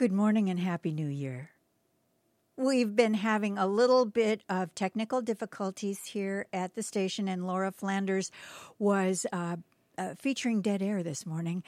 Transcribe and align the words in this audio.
Good 0.00 0.12
morning 0.12 0.48
and 0.48 0.58
Happy 0.58 0.92
New 0.92 1.08
Year. 1.08 1.50
We've 2.56 2.96
been 2.96 3.12
having 3.12 3.58
a 3.58 3.66
little 3.66 4.06
bit 4.06 4.40
of 4.48 4.74
technical 4.74 5.20
difficulties 5.20 6.06
here 6.06 6.46
at 6.54 6.74
the 6.74 6.82
station, 6.82 7.28
and 7.28 7.46
Laura 7.46 7.70
Flanders 7.70 8.30
was 8.78 9.26
uh, 9.30 9.56
uh, 9.98 10.14
featuring 10.18 10.62
Dead 10.62 10.80
Air 10.80 11.02
this 11.02 11.26
morning. 11.26 11.62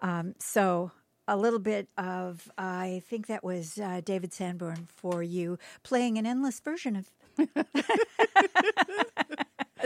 Um, 0.00 0.34
so, 0.38 0.90
a 1.28 1.36
little 1.36 1.58
bit 1.58 1.88
of, 1.98 2.50
I 2.56 3.02
think 3.10 3.26
that 3.26 3.44
was 3.44 3.76
uh, 3.78 4.00
David 4.02 4.32
Sanborn 4.32 4.88
for 4.88 5.22
you, 5.22 5.58
playing 5.82 6.16
an 6.16 6.24
endless 6.24 6.60
version 6.60 6.96
of. 6.96 7.10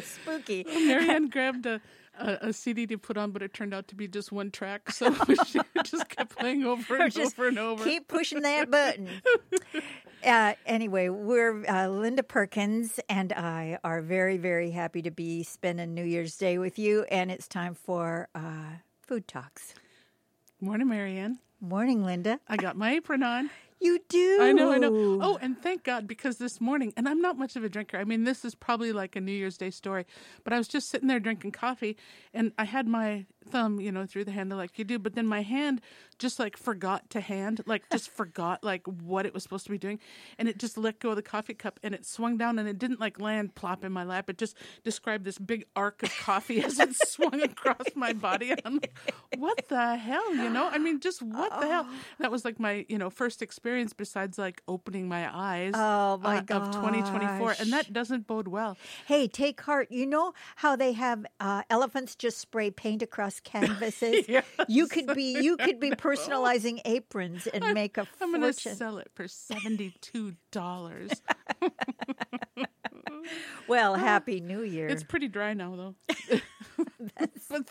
Spooky. 0.05 0.65
Marianne 0.65 1.29
grabbed 1.29 1.67
a, 1.67 1.81
a, 2.21 2.49
a, 2.49 2.53
CD 2.53 2.87
to 2.87 2.99
put 2.99 3.17
on, 3.17 3.31
but 3.31 3.43
it 3.43 3.55
turned 3.55 3.75
out 3.75 3.89
to 3.89 3.95
be 3.95 4.07
just 4.07 4.31
one 4.31 4.51
track, 4.51 4.91
so 4.91 5.13
she 5.47 5.61
just 5.85 6.09
kept 6.09 6.37
playing 6.37 6.65
over 6.65 6.97
and 6.97 7.19
over 7.19 7.49
and 7.49 7.59
over. 7.59 7.85
Keep 7.85 8.09
pushing 8.09 8.43
that 8.43 8.71
button. 8.71 9.09
Uh, 10.23 10.53
anyway, 10.67 11.09
we're 11.09 11.65
uh, 11.67 11.89
Linda 11.89 12.23
Perkins 12.23 13.01
and 13.09 13.33
I 13.33 13.79
are 13.83 14.03
very, 14.03 14.37
very 14.37 14.71
happy 14.71 15.01
to 15.01 15.11
be 15.11 15.43
spending 15.45 15.95
New 15.95 16.05
Year's 16.05 16.37
Day 16.37 16.59
with 16.59 16.79
you, 16.79 17.05
and 17.05 17.31
it's 17.31 17.49
time 17.49 17.75
for 17.75 18.29
uh, 18.35 18.75
food 19.01 19.27
talks. 19.27 19.75
Morning, 20.61 20.89
Marianne. 20.89 21.39
Morning, 21.59 22.05
Linda. 22.05 22.39
I 22.47 22.57
got 22.57 22.77
my 22.77 22.93
apron 22.93 23.23
on. 23.23 23.49
You 23.81 23.99
do. 24.09 24.39
I 24.41 24.53
know, 24.53 24.73
I 24.73 24.79
know. 24.79 25.19
Oh, 25.23 25.39
and 25.41 25.61
thank 25.61 25.85
God 25.85 26.07
because 26.07 26.37
this 26.37 26.61
morning, 26.61 26.93
and 26.97 27.09
I'm 27.09 27.21
not 27.23 27.39
much 27.39 27.57
of 27.57 27.65
a 27.65 27.69
drinker. 27.69 27.97
I 27.97 28.05
mean, 28.05 28.25
this 28.25 28.45
is 28.45 28.55
probably 28.55 28.93
like 28.93 29.17
a 29.17 29.21
New 29.21 29.33
Year's 29.33 29.57
Day 29.57 29.71
story, 29.71 30.05
but 30.45 30.53
I 30.53 30.59
was 30.59 30.69
just 30.69 30.91
sitting 30.91 31.09
there 31.09 31.19
drinking 31.19 31.53
coffee, 31.53 31.97
and 32.35 32.53
I 32.59 32.65
had 32.65 32.87
my 32.87 33.25
thumb, 33.51 33.81
you 33.81 33.93
know, 33.93 34.07
through 34.07 34.25
the 34.25 34.33
handle 34.33 34.59
like 34.59 34.79
you 34.79 34.85
do, 34.85 34.99
but 34.99 35.15
then 35.15 35.27
my 35.27 35.43
hand 35.43 35.81
just 36.19 36.39
like 36.39 36.57
forgot 36.57 37.09
to 37.11 37.21
hand, 37.21 37.63
like 37.67 37.83
just 37.91 38.11
forgot 38.17 38.63
like 38.63 38.87
what 38.87 39.27
it 39.27 39.35
was 39.35 39.43
supposed 39.43 39.65
to 39.65 39.71
be 39.71 39.79
doing, 39.79 39.99
and 40.39 40.49
it 40.49 40.59
just 40.59 40.77
let 40.79 41.01
go 41.01 41.11
of 41.11 41.17
the 41.17 41.23
coffee 41.23 41.55
cup, 41.55 41.81
and 41.83 41.95
it 41.95 42.07
swung 42.07 42.37
down, 42.37 42.59
and 42.59 42.69
it 42.69 42.79
didn't 42.79 43.01
like 43.01 43.21
land 43.21 43.55
plop 43.55 43.85
in 43.85 43.93
my 43.93 44.05
lap. 44.05 44.29
It 44.31 44.39
just 44.39 44.57
described 44.85 45.25
this 45.25 45.39
big 45.39 45.65
arc 45.75 46.03
of 46.03 46.15
coffee 46.19 46.63
as 46.63 46.79
it 46.79 46.95
swung 47.07 47.43
across 47.43 47.87
my 47.95 48.13
body, 48.13 48.51
and 48.51 48.61
I'm 48.65 48.75
like, 48.75 48.99
what 49.37 49.69
the 49.69 49.97
hell, 49.97 50.35
you 50.35 50.51
know? 50.51 50.69
I 50.69 50.79
mean, 50.79 51.01
just 51.01 51.23
what 51.23 51.59
the 51.61 51.67
hell? 51.67 51.87
That 52.19 52.31
was 52.31 52.45
like 52.45 52.61
my, 52.61 52.85
you 52.89 52.99
know, 52.99 53.11
first 53.11 53.43
experience 53.43 53.93
besides 53.93 54.39
like 54.39 54.63
opening 54.69 55.09
my 55.09 55.29
eyes. 55.35 55.73
Oh 55.75 56.19
my 56.19 56.39
uh, 56.39 56.41
of 56.51 56.71
2024, 56.73 57.57
and 57.59 57.73
that 57.73 57.93
doesn't 57.93 58.27
bode 58.27 58.49
well. 58.49 58.77
Hey, 59.07 59.27
take 59.27 59.61
heart. 59.63 59.91
You 59.91 60.07
know 60.07 60.33
how 60.57 60.77
they 60.77 60.93
have 60.93 61.25
uh, 61.41 61.63
elephants 61.71 62.15
just 62.15 62.39
spray 62.39 62.71
paint 62.71 63.03
across 63.03 63.40
canvases? 63.45 64.25
yes. 64.29 64.45
You 64.69 64.87
could 64.87 65.15
be 65.15 65.41
you 65.43 65.57
could 65.57 65.81
be 65.81 65.91
personalizing 66.07 66.81
aprons 66.85 67.47
and 67.47 67.65
I'm, 67.65 67.75
make 67.75 67.99
a 67.99 68.03
I'm 68.21 68.33
fortune. 68.33 68.41
going 68.41 68.53
to 68.55 68.75
sell 68.77 68.99
it 68.99 69.11
for 69.15 69.29
seventy 69.29 69.95
two 70.01 70.35
dollars. 70.53 71.11
well, 73.69 73.95
happy 73.95 74.41
New 74.41 74.63
Year. 74.63 74.89
It's 74.89 75.03
pretty 75.05 75.29
dry 75.29 75.55
now, 75.55 75.77
though. 75.77 75.95
that's, 77.19 77.51
I'm 77.51 77.65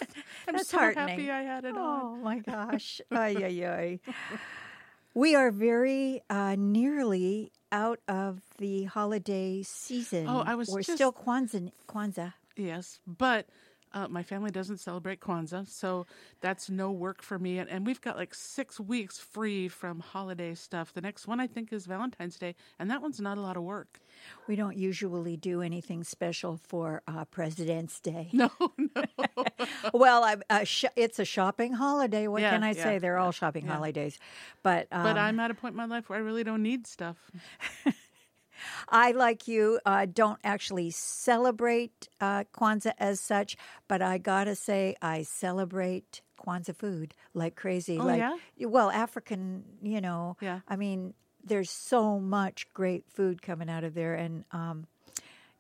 that's 0.55 0.69
so 0.69 0.77
heartening. 0.77 1.07
happy 1.09 1.31
I 1.31 1.41
had 1.43 1.65
it 1.65 1.75
Oh 1.75 2.13
on. 2.13 2.23
my 2.23 2.39
gosh! 2.39 3.01
ay 3.11 3.35
ay 3.37 3.65
ay. 3.65 3.99
We 5.15 5.35
are 5.35 5.51
very 5.51 6.21
uh, 6.29 6.55
nearly 6.57 7.51
out 7.71 7.99
of 8.07 8.41
the 8.59 8.83
holiday 8.85 9.63
season. 9.63 10.27
Oh, 10.27 10.43
I 10.45 10.55
was 10.55 10.69
We're 10.69 10.81
just- 10.81 10.97
still 10.97 11.11
Kwanzaa. 11.13 11.71
Kwanzaa. 11.87 12.33
Yes, 12.55 12.99
but 13.07 13.47
uh, 13.93 14.07
my 14.07 14.23
family 14.23 14.51
doesn't 14.51 14.77
celebrate 14.77 15.19
Kwanzaa, 15.19 15.67
so 15.67 16.05
that's 16.41 16.69
no 16.69 16.91
work 16.91 17.21
for 17.21 17.39
me. 17.39 17.57
And, 17.59 17.69
and 17.69 17.85
we've 17.85 18.01
got 18.01 18.15
like 18.17 18.33
six 18.35 18.79
weeks 18.79 19.19
free 19.19 19.67
from 19.67 19.99
holiday 19.99 20.53
stuff. 20.55 20.93
The 20.93 21.01
next 21.01 21.27
one 21.27 21.39
I 21.39 21.47
think 21.47 21.73
is 21.73 21.85
Valentine's 21.85 22.37
Day, 22.37 22.55
and 22.77 22.89
that 22.89 23.01
one's 23.01 23.19
not 23.19 23.37
a 23.37 23.41
lot 23.41 23.57
of 23.57 23.63
work. 23.63 23.99
We 24.47 24.55
don't 24.55 24.77
usually 24.77 25.37
do 25.37 25.61
anything 25.61 26.03
special 26.03 26.57
for 26.67 27.01
uh, 27.07 27.25
President's 27.25 27.99
Day. 27.99 28.29
No, 28.39 28.49
no. 28.77 29.03
well, 29.93 30.37
uh, 30.49 30.63
sh- 30.63 30.85
it's 30.95 31.19
a 31.19 31.25
shopping 31.25 31.73
holiday. 31.73 32.27
What 32.27 32.41
Yeah, 32.41 32.51
can 32.51 32.63
I 32.63 32.71
yeah, 32.71 32.83
say? 32.83 32.97
They're 32.99 33.17
all 33.17 33.31
shopping 33.31 33.65
holidays. 33.65 34.17
But 34.63 34.87
um, 34.91 35.03
but 35.03 35.17
I'm 35.17 35.39
at 35.39 35.51
a 35.51 35.53
point 35.53 35.73
in 35.73 35.77
my 35.77 35.85
life 35.85 36.09
where 36.09 36.17
I 36.19 36.21
really 36.21 36.43
don't 36.43 36.63
need 36.63 36.87
stuff. 36.87 37.17
I, 38.87 39.11
like 39.11 39.47
you, 39.47 39.79
uh, 39.85 40.05
don't 40.11 40.39
actually 40.43 40.91
celebrate 40.91 42.07
uh, 42.21 42.43
Kwanzaa 42.53 42.93
as 42.97 43.19
such, 43.19 43.57
but 43.87 44.01
I 44.01 44.17
gotta 44.17 44.55
say, 44.55 44.95
I 45.01 45.23
celebrate 45.23 46.21
Kwanzaa 46.39 46.75
food 46.75 47.13
like 47.33 47.55
crazy. 47.55 47.97
Oh, 47.99 48.05
like, 48.05 48.19
yeah? 48.19 48.67
Well, 48.67 48.89
African, 48.89 49.63
you 49.81 50.01
know. 50.01 50.37
Yeah. 50.41 50.59
I 50.67 50.75
mean, 50.75 51.13
there's 51.43 51.71
so 51.71 52.19
much 52.19 52.67
great 52.73 53.05
food 53.09 53.41
coming 53.41 53.69
out 53.69 53.83
of 53.83 53.93
there, 53.93 54.15
and 54.15 54.45
um, 54.51 54.87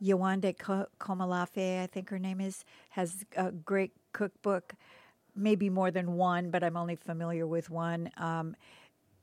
Yewande 0.01 0.55
Komolafe, 0.99 1.83
I 1.83 1.87
think 1.87 2.09
her 2.09 2.19
name 2.19 2.41
is, 2.41 2.63
has 2.91 3.25
a 3.35 3.51
great 3.51 3.91
cookbook. 4.13 4.73
Maybe 5.35 5.69
more 5.69 5.91
than 5.91 6.13
one, 6.13 6.49
but 6.49 6.63
I'm 6.63 6.75
only 6.75 6.95
familiar 6.95 7.47
with 7.47 7.69
one. 7.69 8.09
Um, 8.17 8.55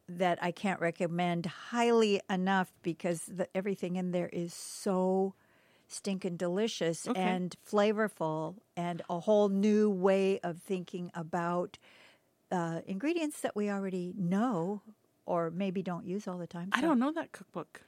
that 0.09 0.39
I 0.43 0.51
can't 0.53 0.81
recommend 0.81 1.47
highly 1.47 2.21
enough 2.31 2.73
because 2.83 3.23
the, 3.23 3.49
everything 3.57 3.97
in 3.97 4.13
there 4.13 4.29
is 4.33 4.55
so 4.55 5.35
stinking 5.89 6.37
delicious 6.37 7.07
Okay. 7.07 7.21
and 7.21 7.55
flavorful 7.69 8.57
and 8.77 9.03
a 9.09 9.21
whole 9.21 9.49
new 9.49 9.89
way 9.91 10.39
of 10.41 10.59
thinking 10.63 11.11
about 11.15 11.79
uh, 12.51 12.81
ingredients 12.87 13.41
that 13.41 13.57
we 13.57 13.71
already 13.71 14.13
know 14.17 14.83
or 15.27 15.51
maybe 15.51 15.83
don't 15.83 16.07
use 16.07 16.29
all 16.29 16.39
the 16.39 16.47
time. 16.47 16.71
I 16.73 16.81
don't 16.81 16.99
know 16.99 17.13
that 17.13 17.33
cookbook. 17.33 17.83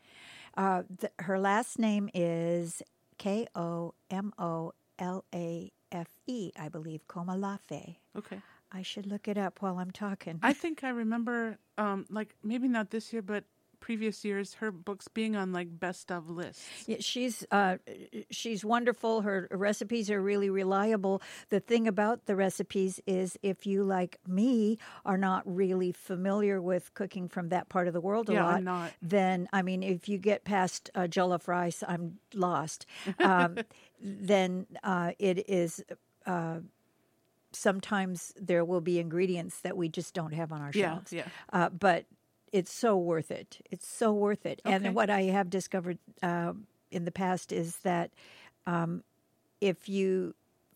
Uh, 0.57 0.83
th- 1.01 1.13
her 1.21 1.39
last 1.39 1.79
name 1.79 2.09
is 2.15 2.83
K 3.19 3.47
O 3.55 3.95
M 4.11 4.33
O 4.39 4.73
L 4.99 5.25
A 5.33 5.71
F 5.93 6.09
E, 6.27 6.51
I 6.59 6.69
believe, 6.69 7.07
Komolafe. 7.07 7.97
Okay. 8.17 8.41
I 8.73 8.83
should 8.83 9.07
look 9.07 9.29
it 9.29 9.39
up 9.39 9.63
while 9.63 9.79
I'm 9.79 9.91
talking. 9.91 10.41
I 10.43 10.53
think 10.53 10.85
I 10.85 10.91
remember, 10.91 11.59
um, 11.79 12.07
like 12.11 12.35
maybe 12.43 12.69
not 12.69 12.91
this 12.91 13.13
year, 13.13 13.23
but 13.23 13.45
previous 13.81 14.25
years, 14.25 14.55
her 14.55 14.71
books 14.73 15.07
being 15.09 15.37
on 15.37 15.53
like 15.53 15.69
best 15.79 16.11
of 16.11 16.29
lists. 16.29 16.69
Yeah, 16.87 16.97
she's 17.01 17.47
uh, 17.51 17.77
she's 18.31 18.65
wonderful. 18.65 19.23
Her 19.23 19.49
recipes 19.51 20.11
are 20.11 20.21
really 20.21 20.51
reliable. 20.51 21.23
The 21.51 21.61
thing 21.61 21.87
about 21.87 22.27
the 22.27 22.35
recipes 22.37 23.01
is, 23.07 23.39
if 23.43 23.67
you 23.67 23.85
like 23.85 24.19
me 24.27 24.79
are 25.05 25.17
not 25.17 25.43
really 25.47 25.93
familiar 25.93 26.61
with 26.61 26.93
cooking 26.95 27.29
from 27.29 27.49
that 27.51 27.69
part 27.69 27.87
of 27.87 27.95
the 27.95 28.01
world 28.01 28.29
a 28.29 28.33
Yeah, 28.33 28.45
lot, 28.45 28.57
I'm 28.59 28.65
not. 28.65 28.93
then 29.01 29.49
I 29.53 29.63
mean, 29.63 29.83
if 29.83 30.09
you 30.09 30.19
get 30.19 30.45
past 30.45 30.91
uh, 30.95 31.03
jollof 31.03 31.47
rice, 31.49 31.83
I'm 31.87 32.19
lost. 32.35 32.85
Um, 33.21 33.57
then 34.01 34.67
uh, 34.83 35.13
it 35.19 35.49
is. 35.49 35.83
Uh, 36.27 36.61
sometimes 37.53 38.33
there 38.41 38.65
will 38.65 38.81
be 38.81 38.99
ingredients 38.99 39.61
that 39.61 39.77
we 39.77 39.89
just 39.89 40.15
don't 40.15 40.33
have 40.33 40.53
on 40.53 40.61
our 40.61 40.73
Yeah, 40.73 40.95
shelves. 40.95 41.13
yeah. 41.13 41.25
Uh, 41.53 41.69
but 41.71 42.07
it's 42.53 42.73
so 42.73 42.97
worth 42.97 43.31
it. 43.31 43.59
It's 43.71 43.87
so 43.87 44.13
worth 44.13 44.47
it. 44.47 44.61
Okay. 44.65 44.75
And 44.75 44.95
what 44.95 45.11
I 45.11 45.23
have 45.25 45.51
discovered 45.51 45.99
uh, 46.23 46.53
in 46.91 47.05
the 47.05 47.13
past 47.13 47.53
is 47.53 47.77
that 47.79 48.11
um, 48.67 49.03
if 49.61 49.89
you 49.89 50.35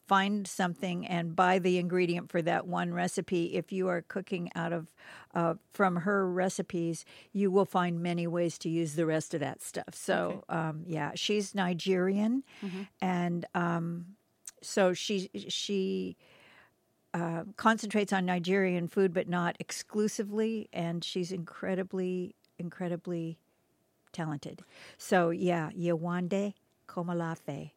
find 0.08 0.46
something 0.46 1.06
and 1.06 1.34
buy 1.34 1.58
the 1.58 1.78
ingredient 1.78 2.30
for 2.30 2.42
that 2.42 2.66
one 2.66 2.92
recipe, 2.92 3.54
if 3.54 3.72
you 3.72 3.88
are 3.88 4.02
cooking 4.02 4.50
out 4.54 4.72
of 4.72 4.88
uh, 5.34 5.54
from 5.72 5.96
her 5.96 6.28
recipes, 6.30 7.04
you 7.32 7.50
will 7.50 7.64
find 7.64 8.02
many 8.02 8.26
ways 8.26 8.58
to 8.58 8.68
use 8.68 8.94
the 8.94 9.06
rest 9.06 9.32
of 9.32 9.40
that 9.40 9.62
stuff. 9.62 9.94
So, 9.94 10.44
um, 10.48 10.82
yeah, 10.86 11.12
she's 11.14 11.54
Nigerian, 11.54 12.42
and 13.00 13.46
um, 13.54 14.06
so 14.60 14.92
she 14.92 15.30
she 15.48 16.16
uh, 17.14 17.44
concentrates 17.56 18.12
on 18.12 18.24
Nigerian 18.24 18.88
food, 18.88 19.12
but 19.12 19.28
not 19.28 19.56
exclusively. 19.58 20.68
And 20.72 21.04
she's 21.04 21.30
incredibly, 21.32 22.34
incredibly 22.58 23.38
talented. 24.12 24.62
So 24.98 25.30
yeah, 25.30 25.70
Yewande 25.78 26.54
Komolafe. 26.88 27.70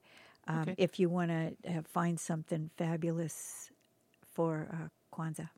Um, 0.47 0.61
Okay. 0.61 0.75
If 0.77 0.99
you 0.99 1.09
want 1.09 1.31
to 1.31 1.53
uh, 1.67 1.81
find 1.91 2.19
something 2.19 2.69
fabulous 2.77 3.71
for 4.33 4.67
uh, 4.71 4.89
Kwanzaa. 5.15 5.49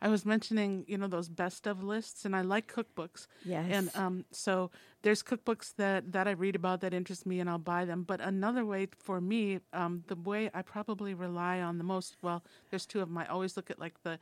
I 0.00 0.08
was 0.08 0.24
mentioning, 0.24 0.84
you 0.86 0.96
know, 0.98 1.08
those 1.08 1.28
best 1.28 1.66
of 1.66 1.82
lists, 1.82 2.24
and 2.24 2.34
I 2.36 2.42
like 2.42 2.72
cookbooks. 2.72 3.26
Yes. 3.44 3.72
And 3.72 3.90
um, 3.94 4.24
so 4.30 4.70
there's 5.02 5.22
cookbooks 5.22 5.74
that, 5.76 6.12
that 6.12 6.26
I 6.28 6.32
read 6.32 6.54
about 6.56 6.80
that 6.80 6.94
interest 6.94 7.26
me, 7.26 7.40
and 7.40 7.48
I'll 7.50 7.58
buy 7.58 7.84
them. 7.84 8.04
But 8.04 8.20
another 8.20 8.64
way 8.64 8.88
for 8.98 9.20
me, 9.20 9.60
um, 9.72 10.04
the 10.06 10.16
way 10.16 10.50
I 10.54 10.62
probably 10.62 11.14
rely 11.14 11.60
on 11.60 11.78
the 11.78 11.84
most, 11.84 12.16
well, 12.22 12.44
there's 12.70 12.86
two 12.86 13.00
of 13.00 13.08
them. 13.08 13.18
I 13.18 13.26
always 13.26 13.56
look 13.56 13.70
at 13.70 13.78
like 13.78 14.02
the 14.02 14.18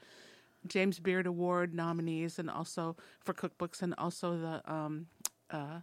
James 0.67 0.99
Beard 0.99 1.27
Award 1.27 1.75
nominees, 1.75 2.39
and 2.39 2.51
also 2.51 2.97
for 3.21 3.35
cookbooks, 3.35 3.83
and 3.83 3.95
also 3.99 4.37
the 4.39 4.73
um, 4.73 5.07
uh, 5.51 5.81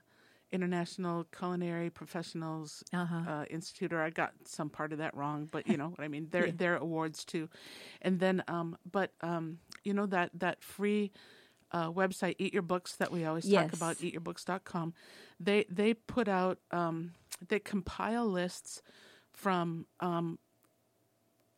International 0.51 1.25
Culinary 1.37 1.89
Professionals 1.89 2.83
Uh-huh. 2.93 3.21
uh, 3.27 3.45
Institute, 3.49 3.93
or 3.93 4.01
I 4.01 4.09
got 4.09 4.33
some 4.45 4.69
part 4.69 4.91
of 4.91 4.97
that 4.99 5.15
wrong, 5.15 5.47
but 5.51 5.67
you 5.67 5.77
know 5.77 5.89
what 5.89 6.01
I 6.03 6.07
mean. 6.07 6.27
They're 6.31 6.47
Yeah. 6.47 6.51
they're 6.51 6.77
awards 6.77 7.23
too, 7.23 7.49
and 8.01 8.19
then 8.19 8.43
um, 8.47 8.77
but 8.91 9.11
um, 9.21 9.59
you 9.83 9.93
know 9.93 10.05
that 10.07 10.31
that 10.33 10.63
free 10.63 11.11
uh, 11.71 11.91
website, 11.91 12.35
Eat 12.37 12.53
Your 12.53 12.61
Books, 12.61 12.95
that 12.97 13.11
we 13.11 13.25
always 13.25 13.45
Yes. 13.45 13.63
talk 13.71 13.73
about, 13.73 13.97
eatyourbooks.com, 13.97 14.93
they 15.39 15.65
they 15.69 15.93
put 15.93 16.27
out 16.27 16.59
um, 16.71 17.11
they 17.47 17.59
compile 17.59 18.25
lists 18.27 18.81
from 19.33 19.85
um, 19.99 20.37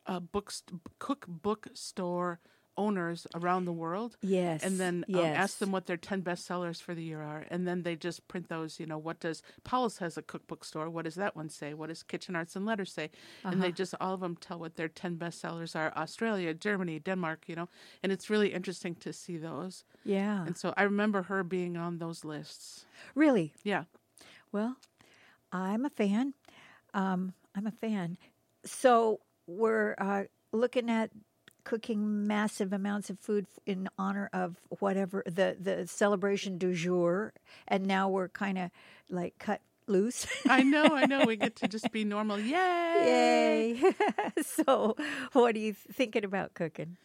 uh, 0.06 0.20
books 0.20 0.62
cookbook 0.98 1.68
store 1.74 2.40
owners 2.76 3.26
around 3.34 3.64
the 3.64 3.72
world. 3.72 4.16
Yes. 4.22 4.62
And 4.62 4.78
then 4.78 5.04
um, 5.12 5.20
yes. 5.20 5.36
ask 5.36 5.58
them 5.58 5.72
what 5.72 5.86
their 5.86 5.96
10 5.96 6.22
bestsellers 6.22 6.80
for 6.80 6.94
the 6.94 7.02
year 7.02 7.22
are. 7.22 7.44
And 7.50 7.66
then 7.66 7.82
they 7.82 7.96
just 7.96 8.26
print 8.28 8.48
those, 8.48 8.78
you 8.80 8.86
know, 8.86 8.98
what 8.98 9.20
does 9.20 9.42
Powell's 9.64 9.98
has 9.98 10.16
a 10.18 10.22
cookbook 10.22 10.64
store. 10.64 10.88
What 10.90 11.04
does 11.04 11.14
that 11.16 11.34
one 11.36 11.48
say? 11.48 11.74
What 11.74 11.88
does 11.88 12.02
Kitchen 12.02 12.36
Arts 12.36 12.56
and 12.56 12.66
Letters 12.66 12.92
say? 12.92 13.10
And 13.44 13.54
Uh-huh. 13.54 13.62
they 13.64 13.72
just, 13.72 13.94
all 14.00 14.14
of 14.14 14.20
them 14.20 14.36
tell 14.36 14.58
what 14.58 14.76
their 14.76 14.88
10 14.88 15.16
bestsellers 15.16 15.74
are 15.74 15.92
Australia, 15.96 16.52
Germany, 16.54 16.98
Denmark, 16.98 17.44
you 17.46 17.54
know. 17.56 17.68
And 18.02 18.12
it's 18.12 18.28
really 18.30 18.52
interesting 18.52 18.94
to 18.96 19.12
see 19.12 19.36
those. 19.36 19.84
Yeah. 20.04 20.44
And 20.46 20.56
so 20.56 20.74
I 20.76 20.82
remember 20.82 21.22
her 21.22 21.42
being 21.42 21.76
on 21.76 21.98
those 21.98 22.24
lists. 22.24 22.84
Really? 23.14 23.52
Yeah. 23.62 23.84
Well, 24.52 24.76
I'm 25.52 25.84
a 25.84 25.90
fan. 25.90 26.34
Um, 26.94 27.32
I'm 27.54 27.66
a 27.66 27.72
fan. 27.72 28.16
So 28.64 29.20
we're 29.46 29.94
uh, 29.98 30.24
looking 30.52 30.90
at 30.90 31.10
cooking 31.66 32.28
massive 32.28 32.72
amounts 32.72 33.10
of 33.10 33.18
food 33.18 33.44
in 33.66 33.88
honor 33.98 34.30
of 34.32 34.56
whatever 34.78 35.24
the 35.26 35.56
the 35.60 35.84
celebration 35.86 36.58
du 36.58 36.72
jour, 36.72 37.32
and 37.66 37.84
now 37.86 38.08
we're 38.08 38.28
kind 38.28 38.56
of 38.56 38.70
like 39.10 39.36
cut 39.40 39.60
loose. 39.88 40.26
I 40.48 40.62
know, 40.62 40.84
I 40.84 41.06
know. 41.06 41.24
We 41.26 41.36
get 41.36 41.56
to 41.56 41.68
just 41.68 41.90
be 41.90 42.04
normal. 42.14 42.38
Yay! 42.38 43.76
Yay! 43.80 43.92
so, 44.42 44.96
what 45.32 45.56
are 45.56 45.58
you 45.58 45.74
thinking 45.74 46.24
about 46.24 46.54
cooking? 46.54 46.96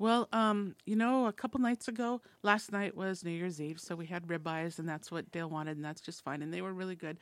Well, 0.00 0.28
um, 0.32 0.74
you 0.84 0.96
know, 0.96 1.26
a 1.26 1.32
couple 1.32 1.60
nights 1.60 1.86
ago, 1.86 2.20
last 2.42 2.72
night 2.72 2.96
was 2.96 3.24
New 3.24 3.30
Year's 3.30 3.60
Eve, 3.60 3.78
so 3.78 3.94
we 3.94 4.06
had 4.06 4.26
ribeyes, 4.26 4.80
and 4.80 4.88
that's 4.88 5.12
what 5.12 5.30
Dale 5.30 5.48
wanted, 5.48 5.76
and 5.76 5.84
that's 5.84 6.00
just 6.00 6.24
fine, 6.24 6.42
and 6.42 6.52
they 6.52 6.62
were 6.62 6.72
really 6.72 6.96
good. 6.96 7.18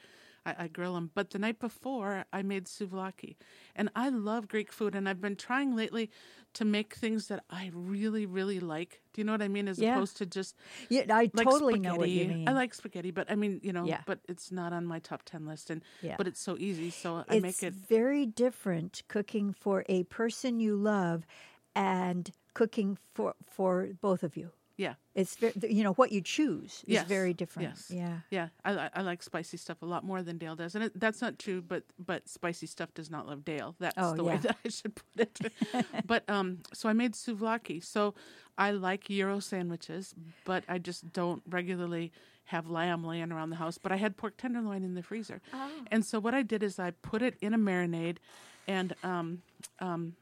I, 0.47 0.55
I 0.65 0.69
grill 0.69 0.95
them. 0.95 1.11
But 1.15 1.31
the 1.31 1.39
night 1.39 1.59
before, 1.59 2.25
I 2.33 2.43
made 2.43 2.67
souvlaki, 2.67 3.37
and 3.75 3.91
I 3.97 4.09
love 4.09 4.49
Greek 4.49 4.73
food, 4.73 4.95
and 4.95 5.09
I've 5.09 5.21
been 5.21 5.37
trying 5.37 5.75
lately 5.77 6.11
to 6.55 6.65
make 6.65 6.95
things 6.95 7.27
that 7.29 7.45
I 7.51 7.71
really, 7.75 8.25
really 8.25 8.61
like. 8.61 9.01
Do 9.13 9.21
you 9.21 9.25
know 9.25 9.33
what 9.33 9.43
I 9.43 9.49
mean? 9.49 9.69
As 9.69 9.79
Yeah. 9.79 9.97
opposed 9.97 10.17
to 10.19 10.27
just 10.27 10.55
Yeah, 10.89 11.03
I 11.11 11.31
like 11.35 11.45
totally 11.45 11.79
know 11.79 11.97
what 11.97 12.09
you 12.09 12.21
spaghetti. 12.21 12.35
mean. 12.39 12.49
I 12.49 12.53
like 12.53 12.73
spaghetti, 12.75 13.11
but 13.11 13.31
I 13.31 13.35
mean, 13.35 13.61
you 13.63 13.73
know, 13.73 13.85
Yeah. 13.87 14.03
but 14.07 14.21
it's 14.29 14.51
not 14.53 14.73
on 14.73 14.87
my 14.87 15.01
top 15.01 15.23
ten 15.25 15.45
list, 15.47 15.71
and 15.71 15.83
Yeah. 16.03 16.15
but 16.17 16.27
it's 16.29 16.41
so 16.41 16.57
easy, 16.59 16.91
so 16.91 17.25
I 17.29 17.37
it's 17.37 17.43
make 17.43 17.63
it. 17.63 17.75
very 17.75 18.25
different 18.25 19.03
cooking 19.09 19.53
for 19.53 19.85
a 19.89 20.05
person 20.05 20.61
you 20.61 20.77
love 20.77 21.27
and 21.75 22.31
cooking 22.55 22.97
for 23.15 23.35
for 23.51 23.89
both 24.01 24.23
of 24.23 24.37
you. 24.37 24.51
Yeah. 24.77 24.95
It's 25.15 25.37
you 25.63 25.83
know 25.83 25.95
what 25.95 26.13
you 26.13 26.21
choose 26.21 26.85
is 26.87 26.95
Yes. 26.95 27.07
very 27.09 27.33
different. 27.33 27.71
Yes. 27.71 27.91
Yeah. 27.91 28.19
Yeah, 28.31 28.49
I, 28.65 28.91
I 28.95 29.01
like 29.03 29.23
spicy 29.23 29.57
stuff 29.57 29.81
a 29.81 29.87
lot 29.87 30.05
more 30.05 30.23
than 30.23 30.37
Dale 30.37 30.55
does, 30.57 30.75
and 30.75 30.85
it, 30.85 31.01
that's 31.01 31.23
not 31.23 31.39
true. 31.39 31.63
But 31.63 31.85
but 31.99 32.29
spicy 32.29 32.67
stuff 32.67 32.93
does 32.93 33.11
not 33.11 33.27
love 33.27 33.45
Dale. 33.45 33.75
That's 33.79 33.97
Oh, 33.97 34.15
the 34.15 34.25
way 34.25 34.37
that 34.37 34.57
I 34.65 34.69
should 34.69 34.95
put 34.95 35.05
it. 35.21 35.53
but 36.07 36.29
um, 36.29 36.59
so 36.75 36.89
I 36.89 36.93
made 36.93 37.15
souvlaki. 37.15 37.83
So 37.83 38.15
I 38.59 38.73
like 38.73 39.05
gyro 39.05 39.41
sandwiches, 39.41 40.15
but 40.45 40.65
I 40.69 40.77
just 40.79 41.11
don't 41.13 41.43
regularly 41.49 42.13
have 42.45 42.69
lamb 42.69 43.03
laying 43.03 43.33
around 43.33 43.51
the 43.51 43.57
house. 43.57 43.79
But 43.79 43.93
I 43.93 43.97
had 43.97 44.17
pork 44.19 44.37
tenderloin 44.37 44.83
in 44.85 44.95
the 44.95 45.03
freezer, 45.03 45.41
Oh. 45.55 45.71
and 45.91 46.05
so 46.05 46.21
what 46.21 46.35
I 46.35 46.43
did 46.43 46.63
is 46.63 46.79
I 46.79 46.91
put 46.91 47.23
it 47.23 47.37
in 47.41 47.55
a 47.55 47.59
marinade, 47.59 48.19
and 48.69 48.95
um, 49.03 49.41
um, 49.81 50.15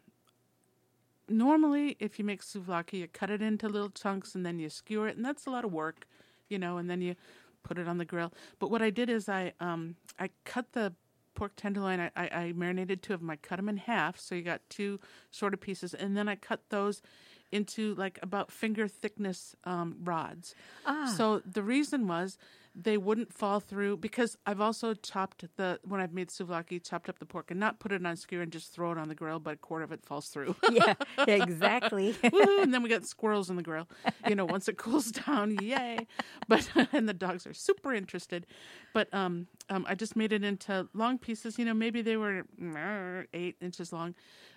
normally 1.28 1.96
if 2.00 2.18
you 2.18 2.24
make 2.24 2.42
souvlaki 2.42 2.94
you 2.94 3.08
cut 3.08 3.30
it 3.30 3.40
into 3.40 3.68
little 3.68 3.90
chunks 3.90 4.34
and 4.34 4.44
then 4.44 4.58
you 4.58 4.68
skewer 4.68 5.08
it 5.08 5.16
and 5.16 5.24
that's 5.24 5.46
a 5.46 5.50
lot 5.50 5.64
of 5.64 5.72
work 5.72 6.06
you 6.48 6.58
know 6.58 6.76
and 6.76 6.88
then 6.90 7.00
you 7.00 7.14
put 7.62 7.78
it 7.78 7.88
on 7.88 7.96
the 7.96 8.04
grill. 8.04 8.32
But 8.58 8.70
what 8.70 8.82
i 8.82 8.90
did 8.90 9.08
is 9.08 9.28
i 9.28 9.52
um 9.60 9.96
i 10.18 10.30
cut 10.44 10.72
the 10.72 10.92
pork 11.34 11.52
tenderloin 11.56 11.98
i 11.98 12.10
i, 12.16 12.28
I 12.28 12.52
marinated 12.52 13.02
two 13.02 13.14
of 13.14 13.20
them. 13.20 13.30
I 13.30 13.36
cut 13.36 13.56
them 13.56 13.68
in 13.68 13.78
half 13.78 14.18
so 14.18 14.34
you 14.34 14.42
got 14.42 14.60
two 14.68 15.00
sort 15.30 15.54
of 15.54 15.60
pieces 15.60 15.94
and 15.94 16.16
then 16.16 16.28
i 16.28 16.36
cut 16.36 16.60
those 16.70 17.02
into 17.52 17.94
like 17.94 18.18
about 18.20 18.50
finger 18.50 18.88
thickness 18.88 19.54
um, 19.64 19.96
rods. 20.02 20.54
Ah. 20.84 21.12
so 21.16 21.40
the 21.40 21.62
reason 21.62 22.08
was 22.08 22.36
they 22.74 22.96
wouldn't 22.98 23.32
fall 23.32 23.60
through 23.60 23.98
because 23.98 24.36
I've 24.46 24.60
also 24.60 24.94
chopped 24.94 25.44
the 25.56 25.78
when 25.84 26.00
I've 26.00 26.12
made 26.12 26.28
souvlaki, 26.28 26.82
chopped 26.82 27.08
up 27.08 27.18
the 27.18 27.26
pork 27.26 27.50
and 27.50 27.60
not 27.60 27.78
put 27.78 27.92
it 27.92 28.04
on 28.04 28.16
skewer 28.16 28.42
and 28.42 28.50
just 28.50 28.72
throw 28.72 28.90
it 28.90 28.98
on 28.98 29.08
the 29.08 29.14
grill, 29.14 29.38
but 29.38 29.54
a 29.54 29.56
quarter 29.56 29.84
of 29.84 29.92
it 29.92 30.04
falls 30.04 30.28
through. 30.28 30.56
yeah, 30.70 30.94
exactly. 31.28 32.14
And 32.64 32.72
then 32.72 32.82
we 32.82 32.88
got 32.88 33.04
squirrels 33.04 33.50
in 33.50 33.56
the 33.56 33.62
grill. 33.62 33.88
You 34.28 34.34
know, 34.34 34.44
once 34.44 34.68
it 34.68 34.76
cools 34.78 35.10
down, 35.10 35.56
yay! 35.60 36.06
But 36.48 36.68
and 36.92 37.08
the 37.08 37.14
dogs 37.14 37.46
are 37.46 37.54
super 37.54 37.92
interested. 37.92 38.46
But 38.92 39.12
um, 39.12 39.46
um, 39.68 39.84
I 39.88 39.94
just 39.94 40.16
made 40.16 40.32
it 40.32 40.42
into 40.42 40.88
long 40.94 41.18
pieces. 41.18 41.58
You 41.58 41.64
know, 41.64 41.74
maybe 41.74 42.02
they 42.02 42.16
were 42.16 42.44
eight 43.34 43.56
inches 43.60 43.92
long, 43.92 44.14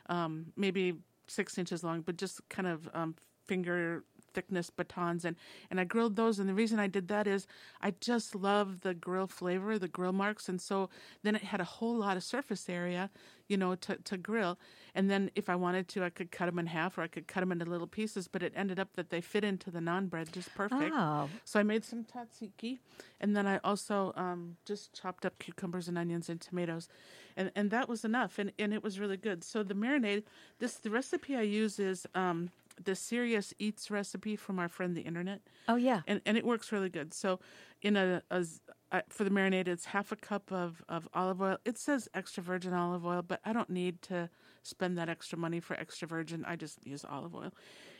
um, 0.09 0.47
maybe 0.55 0.95
six 1.27 1.57
inches 1.57 1.83
long, 1.83 2.01
but 2.01 2.17
just 2.17 2.41
kind 2.49 2.67
of 2.67 2.89
um, 2.93 3.15
finger 3.45 4.03
thickness 4.37 4.69
batons 4.69 5.25
and 5.25 5.35
and 5.69 5.79
I 5.79 5.83
grilled 5.93 6.15
those 6.15 6.37
and 6.39 6.47
the 6.47 6.53
reason 6.53 6.77
I 6.79 6.89
did 6.97 7.07
that 7.07 7.25
is 7.35 7.47
I 7.81 7.89
just 8.09 8.35
love 8.35 8.81
the 8.81 8.93
grill 8.93 9.27
flavor 9.39 9.79
the 9.79 9.87
grill 9.97 10.13
marks 10.13 10.47
and 10.49 10.59
so 10.61 10.89
then 11.23 11.35
it 11.35 11.43
had 11.53 11.61
a 11.61 11.71
whole 11.75 11.97
lot 12.05 12.17
of 12.17 12.23
surface 12.23 12.69
area 12.69 13.09
you 13.47 13.57
know 13.57 13.73
to 13.85 13.95
to 14.09 14.15
grill 14.29 14.53
and 14.93 15.09
then 15.11 15.31
if 15.35 15.49
I 15.49 15.55
wanted 15.55 15.85
to 15.93 16.03
I 16.03 16.11
could 16.17 16.31
cut 16.31 16.45
them 16.47 16.59
in 16.59 16.67
half 16.67 16.97
or 16.97 17.01
I 17.01 17.07
could 17.07 17.27
cut 17.33 17.41
them 17.41 17.51
into 17.51 17.65
little 17.65 17.87
pieces 17.99 18.27
but 18.27 18.43
it 18.43 18.53
ended 18.55 18.79
up 18.79 18.89
that 18.97 19.09
they 19.09 19.21
fit 19.21 19.43
into 19.43 19.71
the 19.71 19.79
naan 19.79 20.09
bread 20.09 20.27
just 20.31 20.53
perfect 20.55 20.93
Oh, 20.93 21.29
so 21.43 21.59
I 21.59 21.63
made 21.63 21.83
some 21.85 22.03
tzatziki, 22.03 22.79
and 23.21 23.35
then 23.35 23.45
I 23.47 23.59
also 23.63 24.13
um, 24.15 24.57
just 24.65 24.93
chopped 24.99 25.25
up 25.25 25.37
cucumbers 25.39 25.87
and 25.87 25.97
onions 25.97 26.29
and 26.29 26.39
tomatoes, 26.41 26.87
and 27.35 27.51
and 27.55 27.71
that 27.71 27.87
was 27.87 28.03
enough, 28.03 28.39
and, 28.39 28.51
and 28.59 28.73
it 28.73 28.83
was 28.83 28.99
really 28.99 29.17
good. 29.17 29.43
So 29.43 29.63
the 29.63 29.73
marinade, 29.73 30.23
this 30.59 30.75
the 30.75 30.89
recipe 30.89 31.35
I 31.35 31.41
use 31.41 31.79
is 31.79 32.05
um, 32.15 32.49
the 32.83 32.95
Serious 32.95 33.53
Eats 33.59 33.89
recipe 33.89 34.35
from 34.35 34.59
our 34.59 34.67
friend 34.67 34.95
the 34.95 35.01
internet, 35.01 35.41
oh 35.67 35.75
yeah. 35.75 36.01
and 36.07 36.21
and 36.25 36.37
it 36.37 36.45
works 36.45 36.71
really 36.71 36.89
good. 36.89 37.13
So 37.13 37.39
in 37.81 37.95
a 37.95 38.21
uh, 38.29 39.01
for 39.09 39.23
the 39.23 39.29
marinade, 39.29 39.67
it's 39.67 39.85
half 39.85 40.11
a 40.11 40.15
cup 40.15 40.51
of 40.51 40.83
of 40.87 41.07
olive 41.13 41.41
oil. 41.41 41.57
It 41.65 41.77
says 41.77 42.07
extra 42.13 42.43
virgin 42.43 42.73
olive 42.73 43.05
oil, 43.05 43.21
but 43.21 43.39
I 43.43 43.53
don't 43.53 43.69
need 43.69 44.01
to 44.03 44.29
spend 44.63 44.97
that 44.97 45.09
extra 45.09 45.37
money 45.37 45.59
for 45.59 45.75
extra 45.75 46.07
virgin. 46.07 46.45
I 46.47 46.55
just 46.55 46.85
use 46.85 47.05
olive 47.07 47.35
oil, 47.35 47.53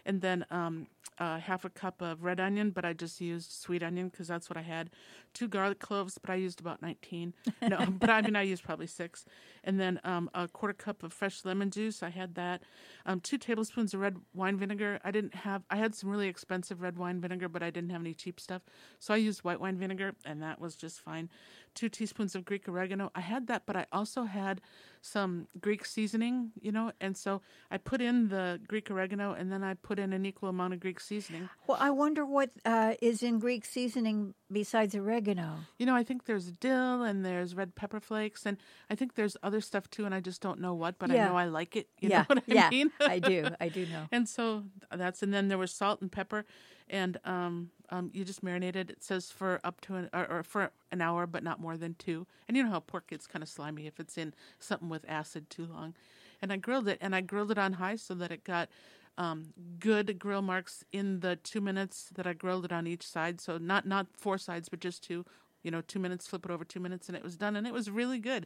and 0.07 0.21
then 0.21 0.45
um, 0.49 0.87
uh, 1.19 1.39
half 1.39 1.65
a 1.65 1.69
cup 1.69 2.01
of 2.01 2.23
red 2.23 2.39
onion, 2.39 2.71
but 2.71 2.85
I 2.85 2.93
just 2.93 3.19
used 3.19 3.51
sweet 3.51 3.83
onion 3.83 4.09
because 4.09 4.27
that's 4.27 4.49
what 4.49 4.57
I 4.57 4.61
had. 4.61 4.89
Two 5.33 5.47
garlic 5.47 5.79
cloves, 5.79 6.17
but 6.17 6.31
I 6.31 6.35
used 6.35 6.59
about 6.59 6.81
nineteen. 6.81 7.33
No, 7.61 7.85
but 7.99 8.09
I 8.09 8.21
mean 8.21 8.35
I 8.35 8.43
used 8.43 8.63
probably 8.63 8.87
six, 8.87 9.25
and 9.63 9.79
then 9.79 9.99
um, 10.03 10.29
a 10.33 10.47
quarter 10.47 10.73
cup 10.73 11.03
of 11.03 11.13
fresh 11.13 11.43
lemon 11.43 11.69
juice. 11.69 12.01
I 12.01 12.09
had 12.09 12.35
that. 12.35 12.63
Um, 13.05 13.19
two 13.19 13.37
tablespoons 13.37 13.93
of 13.93 13.99
red 13.99 14.17
wine 14.33 14.57
vinegar. 14.57 14.99
I 15.03 15.11
didn't 15.11 15.35
have. 15.35 15.63
I 15.69 15.75
had 15.75 15.93
some 15.93 16.09
really 16.09 16.27
expensive 16.27 16.81
red 16.81 16.97
wine 16.97 17.19
vinegar, 17.19 17.49
but 17.49 17.61
I 17.61 17.69
didn't 17.69 17.89
have 17.89 18.01
any 18.01 18.13
cheap 18.13 18.39
stuff, 18.39 18.61
so 18.99 19.13
I 19.13 19.17
used 19.17 19.43
white 19.43 19.59
wine 19.59 19.77
vinegar, 19.77 20.13
and 20.25 20.41
that 20.41 20.59
was 20.59 20.75
just 20.75 21.01
fine. 21.01 21.29
Two 21.77 21.89
teaspoons 21.89 22.34
of 22.34 22.43
Greek 22.43 22.67
oregano. 22.67 23.12
I 23.13 23.22
had 23.22 23.46
that, 23.48 23.62
but 23.67 23.75
I 23.75 23.86
also 23.91 24.24
had 24.24 24.62
some 25.00 25.48
Greek 25.62 25.86
seasoning, 25.86 26.51
you 26.60 26.72
know, 26.72 26.91
and 27.00 27.15
so 27.15 27.41
I 27.69 27.77
put 27.77 28.01
in 28.01 28.29
the 28.29 28.60
Greek 28.67 28.89
oregano, 28.89 29.34
and 29.34 29.51
then 29.51 29.63
I 29.63 29.75
put 29.75 30.00
in 30.00 30.12
an 30.12 30.25
equal 30.25 30.50
amount 30.50 30.74
of 30.74 30.79
Greek 30.79 31.00
seasoning. 31.00 31.50
Well, 31.67 31.77
I 31.79 31.91
wonder 31.91 32.25
what 32.25 32.50
uh, 32.65 32.96
is 33.00 33.22
in 33.22 33.38
Greek 33.38 33.63
seasoning 33.63 34.34
besides 34.51 34.96
oregano. 34.96 35.50
You 35.77 35.86
know, 35.86 35.96
I 35.96 36.03
think 36.03 36.25
there's 36.25 36.51
dill 36.51 37.03
and 37.03 37.24
there's 37.24 37.53
red 37.53 37.75
pepper 37.75 38.00
flakes, 38.00 38.46
and 38.48 38.57
I 38.89 38.96
think 38.96 39.13
there's 39.13 39.38
other 39.43 39.62
stuff 39.62 39.88
too, 39.91 40.05
and 40.05 40.15
I 40.15 40.19
just 40.19 40.41
don't 40.41 40.60
know 40.60 40.74
what, 40.74 40.98
but 40.98 41.12
Yeah. 41.12 41.25
I 41.25 41.29
know 41.29 41.38
I 41.38 41.46
like 41.46 41.75
it. 41.75 41.88
You 42.01 42.10
yeah, 42.10 42.17
know 42.22 42.25
what 42.27 42.39
I 42.39 42.53
yeah, 42.53 42.69
mean? 42.72 42.91
I 43.00 43.19
do. 43.19 43.50
I 43.62 43.69
do 43.69 43.86
know. 43.86 44.07
And 44.12 44.27
so 44.27 44.63
that's 44.91 45.22
and 45.22 45.31
then 45.31 45.48
there 45.48 45.60
was 45.60 45.72
salt 45.72 46.01
and 46.01 46.12
pepper, 46.12 46.43
and 46.89 47.17
um, 47.25 47.70
um, 47.89 48.12
you 48.13 48.24
just 48.25 48.44
marinated. 48.44 48.89
It 48.89 49.03
says 49.03 49.32
for 49.32 49.60
up 49.63 49.82
to 49.82 49.96
an 49.96 50.10
or, 50.13 50.29
or 50.29 50.44
for 50.44 50.72
an 50.91 51.01
hour, 51.01 51.27
but 51.27 51.44
not 51.44 51.60
more 51.60 51.77
than 51.77 51.96
two. 51.96 52.27
And 52.48 52.56
you 52.56 52.63
know 52.63 52.70
how 52.70 52.79
pork 52.79 53.08
gets 53.08 53.27
kind 53.27 53.44
of 53.44 53.50
slimy 53.50 53.88
if 53.88 54.00
it's 54.00 54.17
in 54.17 54.34
something 54.60 54.89
with 54.89 55.06
acid 55.08 55.50
too 55.50 55.65
long. 55.65 55.94
And 56.41 56.53
I 56.53 56.58
grilled 56.58 56.88
it, 56.88 56.98
and 57.01 57.15
I 57.15 57.22
grilled 57.22 57.51
it 57.51 57.58
on 57.58 57.74
high 57.74 57.96
so 57.96 58.13
that 58.15 58.32
it 58.32 58.44
got 58.44 58.70
um, 59.17 59.53
good 59.79 60.20
grill 60.20 60.41
marks 60.41 60.84
in 60.91 61.22
the 61.22 61.36
two 61.38 61.62
minutes 61.62 62.10
that 62.15 62.27
I 62.27 62.34
grilled 62.34 62.65
it 62.65 62.72
on 62.72 62.86
each 62.88 63.08
side. 63.08 63.41
So 63.41 63.58
not 63.58 63.86
not 63.86 64.08
four 64.13 64.38
sides, 64.38 64.70
but 64.70 64.79
just 64.79 65.03
two. 65.03 65.25
You 65.63 65.72
know, 65.72 65.82
two 65.82 66.00
minutes, 66.00 66.27
flip 66.27 66.46
it 66.46 66.51
over 66.51 66.63
two 66.63 66.79
minutes, 66.79 67.10
and 67.10 67.17
it 67.17 67.24
was 67.24 67.36
done, 67.36 67.56
and 67.58 67.67
it 67.67 67.74
was 67.74 67.89
really 67.89 68.20
good. 68.20 68.46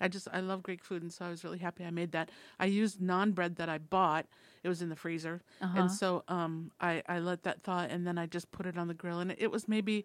I 0.00 0.08
just 0.08 0.28
I 0.32 0.40
love 0.40 0.62
Greek 0.62 0.84
food, 0.84 1.02
and 1.02 1.12
so 1.12 1.24
I 1.24 1.30
was 1.30 1.44
really 1.44 1.58
happy 1.58 1.84
I 1.84 1.90
made 1.90 2.12
that. 2.12 2.30
I 2.58 2.66
used 2.66 3.00
naan 3.00 3.34
bread 3.34 3.56
that 3.56 3.68
I 3.68 3.78
bought; 3.78 4.26
it 4.62 4.68
was 4.68 4.82
in 4.82 4.88
the 4.88 4.96
freezer, 4.96 5.42
and 5.74 5.90
so 5.90 6.24
um, 6.28 6.70
I 6.80 7.02
I 7.08 7.18
let 7.20 7.42
that 7.44 7.62
thaw, 7.62 7.80
and 7.88 8.06
then 8.06 8.18
I 8.18 8.26
just 8.26 8.50
put 8.50 8.66
it 8.66 8.76
on 8.78 8.88
the 8.88 8.94
grill, 8.94 9.20
and 9.20 9.34
it 9.38 9.50
was 9.50 9.68
maybe 9.68 10.04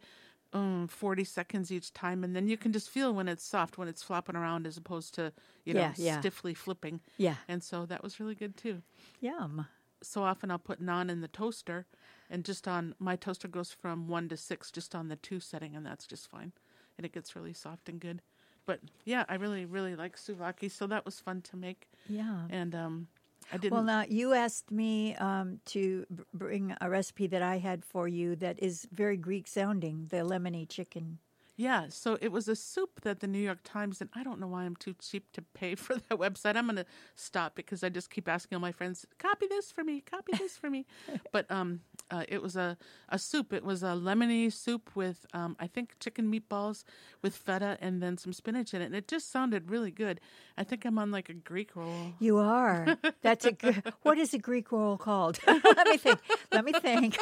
um, 0.54 0.88
40 0.88 1.24
seconds 1.24 1.72
each 1.72 1.94
time 1.94 2.24
and 2.24 2.36
then 2.36 2.48
you 2.48 2.58
can 2.58 2.72
just 2.72 2.88
feel 2.90 3.12
when 3.12 3.28
it's 3.28 3.44
soft 3.44 3.78
when 3.80 3.88
it's 3.88 4.04
flopping 4.04 4.36
around 4.36 4.68
as 4.68 4.78
opposed 4.78 5.16
to 5.16 5.34
you 5.66 5.74
know 5.74 5.82
Yeah, 5.82 5.94
yeah. 5.98 6.20
stiffly 6.20 6.54
flipping 6.54 7.02
Yeah. 7.18 7.38
and 7.48 7.64
so 7.64 7.88
that 7.88 8.04
was 8.04 8.20
really 8.20 8.36
good 8.36 8.56
too 8.56 8.84
Yum. 9.20 9.66
so 10.02 10.24
often 10.24 10.52
i'll 10.52 10.60
put 10.60 10.82
naan 10.82 11.10
in 11.10 11.22
the 11.22 11.28
toaster 11.28 11.86
and 12.30 12.44
just 12.46 12.68
on 12.68 12.94
my 13.00 13.16
toaster 13.16 13.48
goes 13.48 13.72
from 13.72 14.08
one 14.08 14.28
to 14.30 14.38
six, 14.38 14.72
just 14.72 14.96
on 14.96 15.08
the 15.08 15.16
two 15.16 15.40
setting, 15.40 15.76
and 15.76 15.86
that's 15.86 16.08
just 16.08 16.28
fine, 16.30 16.52
and 16.98 17.06
it 17.06 17.12
gets 17.14 17.36
really 17.36 17.54
soft 17.54 17.90
and 17.90 18.00
good. 18.00 18.22
But 18.66 18.80
yeah, 19.06 19.26
I 19.30 19.36
really 19.36 19.66
really 19.66 19.96
like 19.96 20.16
souvlaki, 20.18 20.72
so 20.72 20.88
that 20.88 21.06
was 21.06 21.20
fun 21.20 21.42
to 21.44 21.58
make, 21.58 21.90
Yeah. 22.08 22.48
and 22.50 22.74
um, 22.74 23.08
I 23.52 23.58
didn't. 23.58 23.74
Well, 23.74 23.84
now 23.84 24.06
you 24.08 24.34
asked 24.34 24.72
me 24.72 25.16
um, 25.16 25.60
to 25.66 26.06
bring 26.34 26.76
a 26.82 26.90
recipe 26.90 27.28
that 27.28 27.42
I 27.42 27.58
had 27.58 27.84
for 27.86 28.08
you 28.08 28.36
that 28.38 28.62
is 28.62 28.88
very 28.92 29.18
Greek 29.18 29.48
sounding, 29.48 30.08
the 30.10 30.18
lemony 30.18 30.68
chicken. 30.68 31.20
Yeah, 31.56 31.86
so 31.90 32.18
it 32.20 32.32
was 32.32 32.48
a 32.48 32.56
soup 32.56 33.02
that 33.02 33.20
the 33.20 33.28
New 33.28 33.40
York 33.40 33.60
Times, 33.64 34.02
and 34.02 34.10
I 34.16 34.24
don't 34.24 34.40
know 34.40 34.48
why 34.48 34.64
I'm 34.64 34.76
too 34.76 34.96
cheap 35.00 35.32
to 35.34 35.42
pay 35.42 35.76
for 35.84 35.96
that 35.96 36.18
website. 36.18 36.56
I'm 36.56 36.66
going 36.66 36.78
to 36.78 36.86
stop 37.16 37.56
because 37.56 37.84
I 37.84 37.90
just 37.90 38.10
keep 38.10 38.28
asking 38.28 38.56
all 38.56 38.62
my 38.62 38.72
friends, 38.72 39.06
copy 39.20 39.46
this 39.48 39.72
for 39.72 39.84
me, 39.84 40.02
copy 40.02 40.34
this 40.38 40.58
for 40.58 40.70
me. 40.70 40.86
but 41.32 41.50
um, 41.52 41.82
uh, 42.10 42.24
it 42.28 42.42
was 42.42 42.56
a, 42.56 42.76
a 43.10 43.20
soup. 43.20 43.54
It 43.54 43.64
was 43.64 43.84
a 43.84 43.88
lemony 43.88 44.52
soup 44.52 44.96
with, 44.96 45.28
um, 45.34 45.56
I 45.60 45.68
think, 45.68 46.00
chicken 46.00 46.32
meatballs 46.32 46.86
with 47.22 47.36
feta 47.36 47.78
and 47.82 48.02
then 48.02 48.18
some 48.18 48.34
spinach 48.34 48.74
in 48.74 48.82
it. 48.82 48.86
And 48.86 48.96
it 48.96 49.08
just 49.08 49.32
sounded 49.32 49.70
really 49.70 49.92
good. 49.92 50.20
I 50.58 50.64
think 50.64 50.86
I'm 50.86 50.98
on 50.98 51.12
like 51.12 51.30
a 51.30 51.34
Greek 51.34 51.76
roll. 51.76 52.14
You 52.20 52.38
are. 52.38 52.98
That's 53.22 53.46
a 53.46 53.52
good. 53.52 53.84
What 54.04 54.18
is 54.18 54.34
a 54.34 54.38
Greek 54.38 54.72
roll 54.72 54.98
called? 54.98 55.40
Let 55.48 55.88
me 55.88 55.98
think. 55.98 56.20
Let 56.52 56.66
me 56.66 56.74
think. 56.74 57.18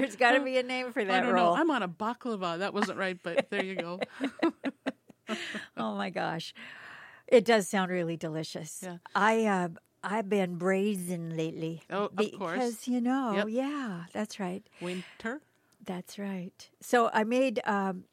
There's 0.00 0.16
got 0.16 0.32
to 0.32 0.40
be 0.44 0.58
a 0.58 0.62
name 0.62 0.92
for 0.92 1.04
that 1.04 1.14
I 1.14 1.20
don't 1.24 1.34
roll. 1.34 1.54
know. 1.54 1.60
I'm 1.60 1.70
on 1.70 1.82
a 1.82 1.88
baklava. 1.88 2.58
That 2.58 2.72
wasn't 2.74 2.98
right, 2.98 3.18
but 3.22 3.50
there 3.50 3.64
you 3.64 3.76
go. 3.76 4.00
Oh 5.76 5.94
my 5.94 6.08
gosh, 6.10 6.54
it 7.26 7.44
does 7.44 7.68
sound 7.68 7.90
really 7.90 8.16
delicious. 8.16 8.80
Yeah. 8.82 8.96
I 9.14 9.44
uh, 9.44 9.68
I've 10.02 10.28
been 10.28 10.56
braising 10.56 11.36
lately. 11.36 11.82
Oh, 11.90 12.04
of 12.04 12.16
course. 12.38 12.54
because 12.58 12.88
you 12.88 13.00
know, 13.02 13.32
Yep. 13.34 13.46
yeah, 13.50 14.04
that's 14.14 14.40
right. 14.40 14.66
Winter. 14.80 15.42
That's 15.84 16.18
right. 16.18 16.68
So 16.80 17.10
I 17.12 17.24
made 17.24 17.60
um, 17.66 18.04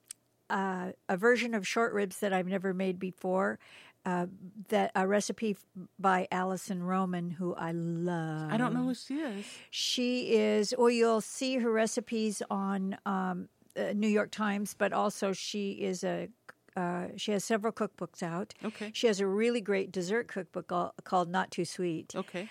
uh, 0.49 0.91
a 1.07 1.15
version 1.17 1.53
of 1.53 1.65
short 1.65 1.93
ribs 1.93 2.19
that 2.19 2.33
I've 2.33 2.47
never 2.47 2.73
made 2.73 2.99
before. 2.99 3.59
Uh, 4.05 4.27
that 4.69 4.91
a 4.95 5.07
recipe 5.07 5.57
by 5.97 6.27
Alison 6.31 6.83
Roman, 6.83 7.31
who 7.31 7.55
I 7.55 7.71
love. 7.71 8.51
I 8.51 8.57
don't 8.57 8.73
know 8.73 8.83
who 8.83 8.93
she 8.93 9.15
is. 9.15 9.45
She 9.71 10.33
is. 10.35 10.73
or 10.73 10.91
you'll 10.91 11.21
see 11.21 11.57
her 11.57 11.71
recipes 11.71 12.43
on 12.51 12.97
um, 13.07 13.49
uh, 13.75 13.93
New 13.95 14.07
York 14.07 14.29
Times, 14.29 14.75
but 14.77 14.93
also 14.93 15.33
she 15.33 15.71
is 15.71 16.03
a. 16.03 16.29
Uh, 16.77 17.07
she 17.15 17.31
has 17.31 17.43
several 17.43 17.71
cookbooks 17.73 18.21
out. 18.21 18.53
Okay. 18.63 18.91
She 18.93 19.07
has 19.07 19.19
a 19.21 19.25
really 19.25 19.61
great 19.61 19.91
dessert 19.93 20.27
cookbook 20.27 20.67
called, 20.67 20.91
called 21.05 21.29
Not 21.29 21.49
Too 21.49 21.63
Sweet. 21.65 22.13
Okay. 22.15 22.49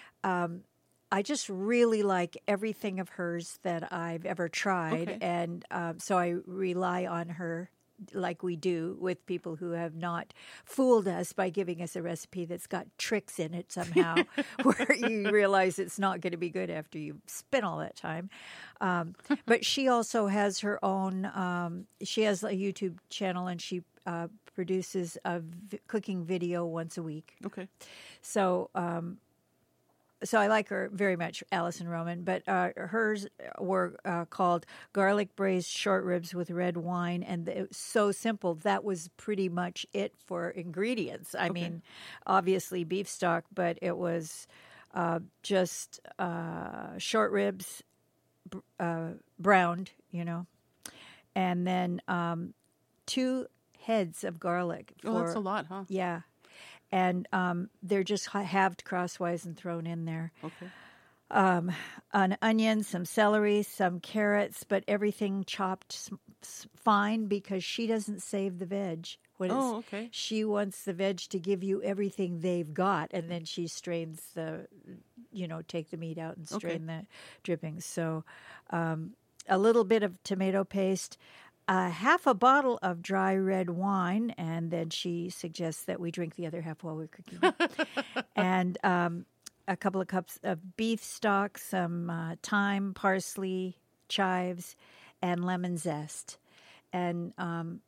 I 1.13 1.23
just 1.23 1.49
really 1.49 2.03
like 2.03 2.37
everything 2.49 2.99
of 2.99 3.11
hers 3.11 3.61
that 3.63 3.93
I've 3.93 4.27
ever 4.27 4.49
tried, 4.49 5.09
Okay. 5.09 5.19
and 5.21 5.65
um, 5.71 6.01
so 6.01 6.19
I 6.19 6.35
rely 6.47 7.07
on 7.07 7.29
her 7.29 7.71
like 8.13 8.43
we 8.43 8.57
do 8.57 8.97
with 9.01 9.25
people 9.27 9.57
who 9.57 9.71
have 9.71 9.95
not 9.95 10.35
fooled 10.65 11.09
us 11.09 11.33
by 11.33 11.51
giving 11.51 11.83
us 11.83 11.97
a 11.97 12.03
recipe 12.03 12.45
that's 12.45 12.67
got 12.67 12.87
tricks 12.99 13.39
in 13.39 13.55
it 13.55 13.73
somehow, 13.73 14.17
where 14.63 14.95
you 14.95 15.31
realize 15.31 15.79
it's 15.79 15.99
not 15.99 16.21
going 16.21 16.33
to 16.33 16.37
be 16.37 16.51
good 16.51 16.71
after 16.71 16.99
you 16.99 17.21
spent 17.27 17.65
all 17.65 17.79
that 17.79 17.97
time. 17.97 18.31
Um, 18.81 19.15
but 19.47 19.65
she 19.65 19.89
also 19.89 20.27
has 20.27 20.61
her 20.61 20.85
own. 20.85 21.27
Um, 21.27 21.87
she 22.03 22.23
has 22.23 22.43
a 22.43 22.51
YouTube 22.51 22.99
channel, 23.09 23.47
and 23.47 23.61
she 23.61 23.83
uh, 24.07 24.29
produces 24.55 25.17
a 25.25 25.41
v- 25.41 25.81
cooking 25.87 26.25
video 26.25 26.65
once 26.65 26.99
a 26.99 27.03
week. 27.03 27.35
Okay. 27.47 27.69
So, 28.21 28.71
um, 28.75 29.19
so 30.25 30.39
I 30.39 30.49
like 30.49 30.69
her 30.69 30.91
very 30.93 31.17
much, 31.17 31.45
Alison 31.53 31.89
Roman. 31.89 32.23
But 32.23 32.49
uh, 32.49 32.71
hers 32.77 33.27
were 33.59 33.97
uh, 34.05 34.25
called 34.25 34.67
garlic 34.93 35.37
braised 35.37 35.69
short 35.69 36.05
ribs 36.05 36.35
with 36.35 36.51
red 36.51 36.77
wine, 36.77 37.23
and 37.23 37.49
it 37.49 37.69
was 37.69 37.77
so 37.77 38.11
simple. 38.13 38.55
That 38.57 38.85
was 38.85 39.09
pretty 39.17 39.49
much 39.49 39.87
it 39.93 40.15
for 40.27 40.51
ingredients. 40.51 41.35
I 41.39 41.51
mean, 41.51 41.83
obviously 42.27 42.85
beef 42.85 43.09
stock, 43.09 43.45
but 43.55 43.79
it 43.83 43.97
was 43.97 44.47
uh, 44.95 45.21
just 45.43 46.01
uh, 46.19 46.99
short 46.99 47.33
ribs, 47.33 47.83
uh, 48.81 49.11
browned, 49.39 49.91
you 50.11 50.25
know, 50.25 50.47
and 51.35 51.67
then 51.67 52.01
um, 52.09 52.55
two 53.07 53.47
heads 53.81 54.25
of 54.25 54.41
garlic. 54.41 54.93
Oh, 55.05 55.19
that's 55.19 55.35
a 55.35 55.41
lot, 55.41 55.67
huh? 55.69 55.85
yeah. 55.89 56.21
And 56.93 57.27
um, 57.33 57.71
they're 57.83 58.05
just 58.05 58.29
halved 58.29 58.85
crosswise 58.85 59.45
and 59.45 59.57
thrown 59.57 59.87
in 59.87 60.05
there. 60.05 60.33
Okay. 60.43 60.73
An 62.13 62.37
onion, 62.43 62.83
some 62.83 63.05
celery, 63.05 63.63
some 63.63 64.01
carrots, 64.01 64.65
but 64.65 64.85
everything 64.87 65.45
chopped 65.45 66.11
fine 66.77 67.27
because 67.27 67.65
she 67.65 67.87
doesn't 67.87 68.21
save 68.23 68.59
the 68.59 68.67
veg. 68.67 69.09
When 69.37 69.51
Oh, 69.51 69.77
okay. 69.79 70.11
She 70.11 70.45
wants 70.45 70.85
the 70.85 70.93
veg 70.93 71.19
to 71.19 71.41
give 71.41 71.65
you 71.65 71.83
everything 71.83 72.41
they've 72.41 72.73
got, 72.73 73.11
and 73.13 73.29
then 73.29 73.45
she 73.45 73.67
strains 73.67 74.29
the, 74.35 74.69
you 75.33 75.49
know, 75.49 75.61
take 75.63 75.91
the 75.91 75.97
meat 75.97 76.19
out 76.19 76.37
and 76.37 76.49
Okay. 76.53 76.81
strain 76.81 76.87
the 76.87 77.05
drippings. 77.43 77.85
So, 77.85 78.25
um, 78.71 79.15
a 79.49 79.59
little 79.59 79.85
bit 79.85 80.05
of 80.05 80.23
tomato 80.23 80.63
paste, 80.65 81.19
uh, 81.69 81.89
half 81.91 82.27
a 82.27 82.35
bottle 82.35 82.79
of 82.83 83.03
dry 83.03 83.35
red 83.37 83.71
wine, 83.71 84.35
and 84.37 84.71
then 84.71 84.91
she 84.91 85.31
suggests 85.31 85.85
that 85.85 86.01
we 86.01 86.11
drink 86.11 86.35
the 86.37 86.47
other 86.47 86.61
half 86.61 86.83
while 86.83 86.97
we're 86.97 87.09
cooking. 87.09 87.41
and 88.37 88.77
um, 88.85 89.27
a 89.67 89.77
couple 89.77 90.01
of 90.01 90.09
cups 90.09 90.39
of 90.43 90.77
beef 90.77 91.03
stock, 91.03 91.59
some 91.59 92.11
uh, 92.11 92.37
thyme, 92.43 92.93
parsley, 92.95 93.79
chives, 94.09 94.77
and 95.23 95.45
lemon 95.45 95.77
zest. 95.79 96.39
And 96.93 97.33
um, 97.39 97.81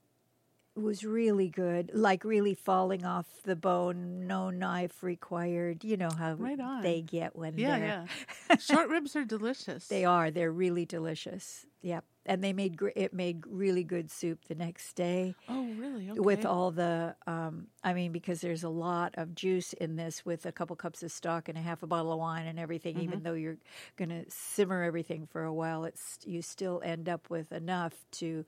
it 0.77 0.81
was 0.83 1.05
really 1.05 1.49
good, 1.49 1.91
like 1.95 2.25
really 2.25 2.55
falling 2.55 3.05
off 3.05 3.27
the 3.45 3.57
bone, 3.57 4.27
no 4.27 4.51
knife 4.51 5.03
required. 5.03 5.85
You 5.85 5.97
know 5.97 6.11
how 6.11 6.35
Right 6.35 6.59
they 6.83 7.03
get 7.03 7.37
when 7.37 7.59
Yeah, 7.59 7.79
they're 7.79 8.07
yeah. 8.51 8.57
Short 8.59 8.89
ribs 8.89 9.17
are 9.17 9.25
delicious. 9.25 9.87
they 9.89 10.05
are. 10.05 10.31
They're 10.31 10.53
really 10.53 10.85
delicious. 10.85 11.67
Yep. 11.83 12.05
And 12.27 12.43
they 12.43 12.53
made 12.53 12.77
gr- 12.77 12.89
it 12.97 13.13
made 13.15 13.45
really 13.47 13.85
good 13.85 14.11
soup 14.11 14.45
the 14.47 14.55
next 14.55 14.95
day 14.95 15.35
Oh, 15.49 15.65
really? 15.79 16.11
Okay. 16.11 16.21
with 16.21 16.45
all 16.45 16.71
the. 16.71 17.15
Um, 17.27 17.69
I 17.85 17.95
mean, 17.95 18.13
because 18.13 18.41
there's 18.41 18.65
a 18.65 18.69
lot 18.69 19.15
of 19.17 19.35
juice 19.35 19.73
in 19.75 19.97
this 19.97 20.25
with 20.25 20.45
a 20.45 20.53
couple 20.53 20.77
cups 20.77 21.03
of 21.03 21.13
stock 21.13 21.49
and 21.49 21.57
a 21.57 21.61
half 21.63 21.83
a 21.83 21.87
bottle 21.87 22.13
of 22.13 22.19
wine 22.19 22.47
and 22.47 22.59
everything. 22.59 22.99
Even 23.01 23.23
though 23.23 23.35
you're 23.35 23.59
going 23.97 24.09
to 24.11 24.25
simmer 24.29 24.83
everything 24.83 25.27
for 25.27 25.45
a 25.45 25.53
while, 25.55 25.85
it's 25.85 26.19
you 26.25 26.43
still 26.43 26.83
end 26.85 27.09
up 27.09 27.31
with 27.31 27.53
enough 27.53 27.95
to 28.13 28.45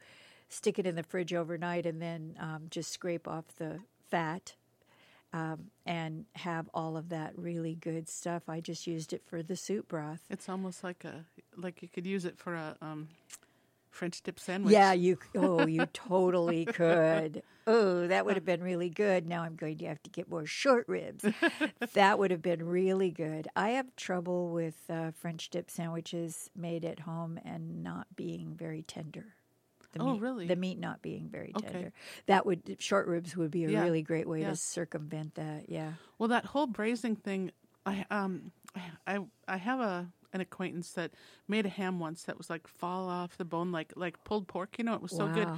stick 0.48 0.78
it 0.78 0.86
in 0.86 0.94
the 0.96 1.02
fridge 1.02 1.32
overnight 1.34 1.86
and 1.86 2.00
then 2.00 2.34
um, 2.40 2.62
just 2.70 2.90
scrape 2.90 3.28
off 3.28 3.44
the 3.58 3.78
fat 4.10 4.54
um, 5.32 5.64
and 5.84 6.24
have 6.34 6.68
all 6.72 6.96
of 6.96 7.10
that 7.10 7.36
really 7.36 7.74
good 7.74 8.08
stuff. 8.08 8.48
I 8.48 8.60
just 8.60 8.86
used 8.86 9.12
it 9.12 9.22
for 9.26 9.42
the 9.42 9.56
soup 9.56 9.88
broth. 9.88 10.20
It's 10.30 10.48
almost 10.48 10.82
like 10.82 11.04
a 11.04 11.24
like 11.56 11.82
you 11.82 11.88
could 11.88 12.06
use 12.06 12.24
it 12.24 12.38
for 12.38 12.54
a 12.54 12.76
um, 12.80 13.08
French 13.90 14.22
dip 14.22 14.38
sandwich. 14.38 14.72
Yeah, 14.72 14.92
you. 14.92 15.18
Oh, 15.36 15.66
you 15.66 15.86
totally 15.86 16.64
could. 16.66 17.42
Oh, 17.66 18.06
that 18.06 18.24
would 18.24 18.34
have 18.36 18.44
been 18.46 18.62
really 18.62 18.88
good. 18.88 19.26
Now 19.26 19.42
I'm 19.42 19.54
going 19.54 19.76
to 19.78 19.86
have 19.86 20.02
to 20.04 20.10
get 20.10 20.28
more 20.30 20.46
short 20.46 20.86
ribs. 20.88 21.24
that 21.94 22.18
would 22.18 22.30
have 22.30 22.40
been 22.42 22.64
really 22.66 23.10
good. 23.10 23.46
I 23.54 23.70
have 23.70 23.94
trouble 23.96 24.48
with 24.50 24.76
uh, 24.88 25.10
French 25.12 25.50
dip 25.50 25.70
sandwiches 25.70 26.50
made 26.56 26.84
at 26.84 27.00
home 27.00 27.38
and 27.44 27.82
not 27.82 28.06
being 28.16 28.54
very 28.56 28.82
tender. 28.82 29.34
The 29.92 30.02
Oh, 30.02 30.12
meat, 30.12 30.20
really? 30.22 30.46
The 30.46 30.56
meat 30.56 30.78
not 30.78 31.02
being 31.02 31.28
very 31.28 31.52
Okay. 31.56 31.66
tender. 31.68 31.92
That 32.26 32.46
would 32.46 32.76
short 32.78 33.06
ribs 33.06 33.36
would 33.36 33.50
be 33.50 33.64
a 33.64 33.70
Yeah, 33.70 33.82
really 33.84 34.02
great 34.02 34.28
way 34.28 34.40
yeah. 34.42 34.50
to 34.50 34.56
circumvent 34.56 35.34
that. 35.34 35.68
Yeah. 35.68 35.92
Well, 36.18 36.28
that 36.28 36.44
whole 36.46 36.66
braising 36.66 37.16
thing, 37.16 37.52
I 37.86 38.04
um, 38.10 38.52
I 39.06 39.20
I 39.46 39.56
have 39.56 39.80
a 39.80 40.06
an 40.32 40.40
acquaintance 40.40 40.92
that 40.92 41.12
made 41.46 41.66
a 41.66 41.68
ham 41.68 41.98
once 41.98 42.24
that 42.24 42.36
was 42.36 42.50
like 42.50 42.66
fall 42.66 43.08
off 43.08 43.36
the 43.36 43.44
bone, 43.44 43.72
like 43.72 43.92
like 43.96 44.22
pulled 44.24 44.46
pork. 44.48 44.78
You 44.78 44.84
know, 44.84 44.94
it 44.94 45.02
was 45.02 45.12
so 45.12 45.26
good. 45.34 45.48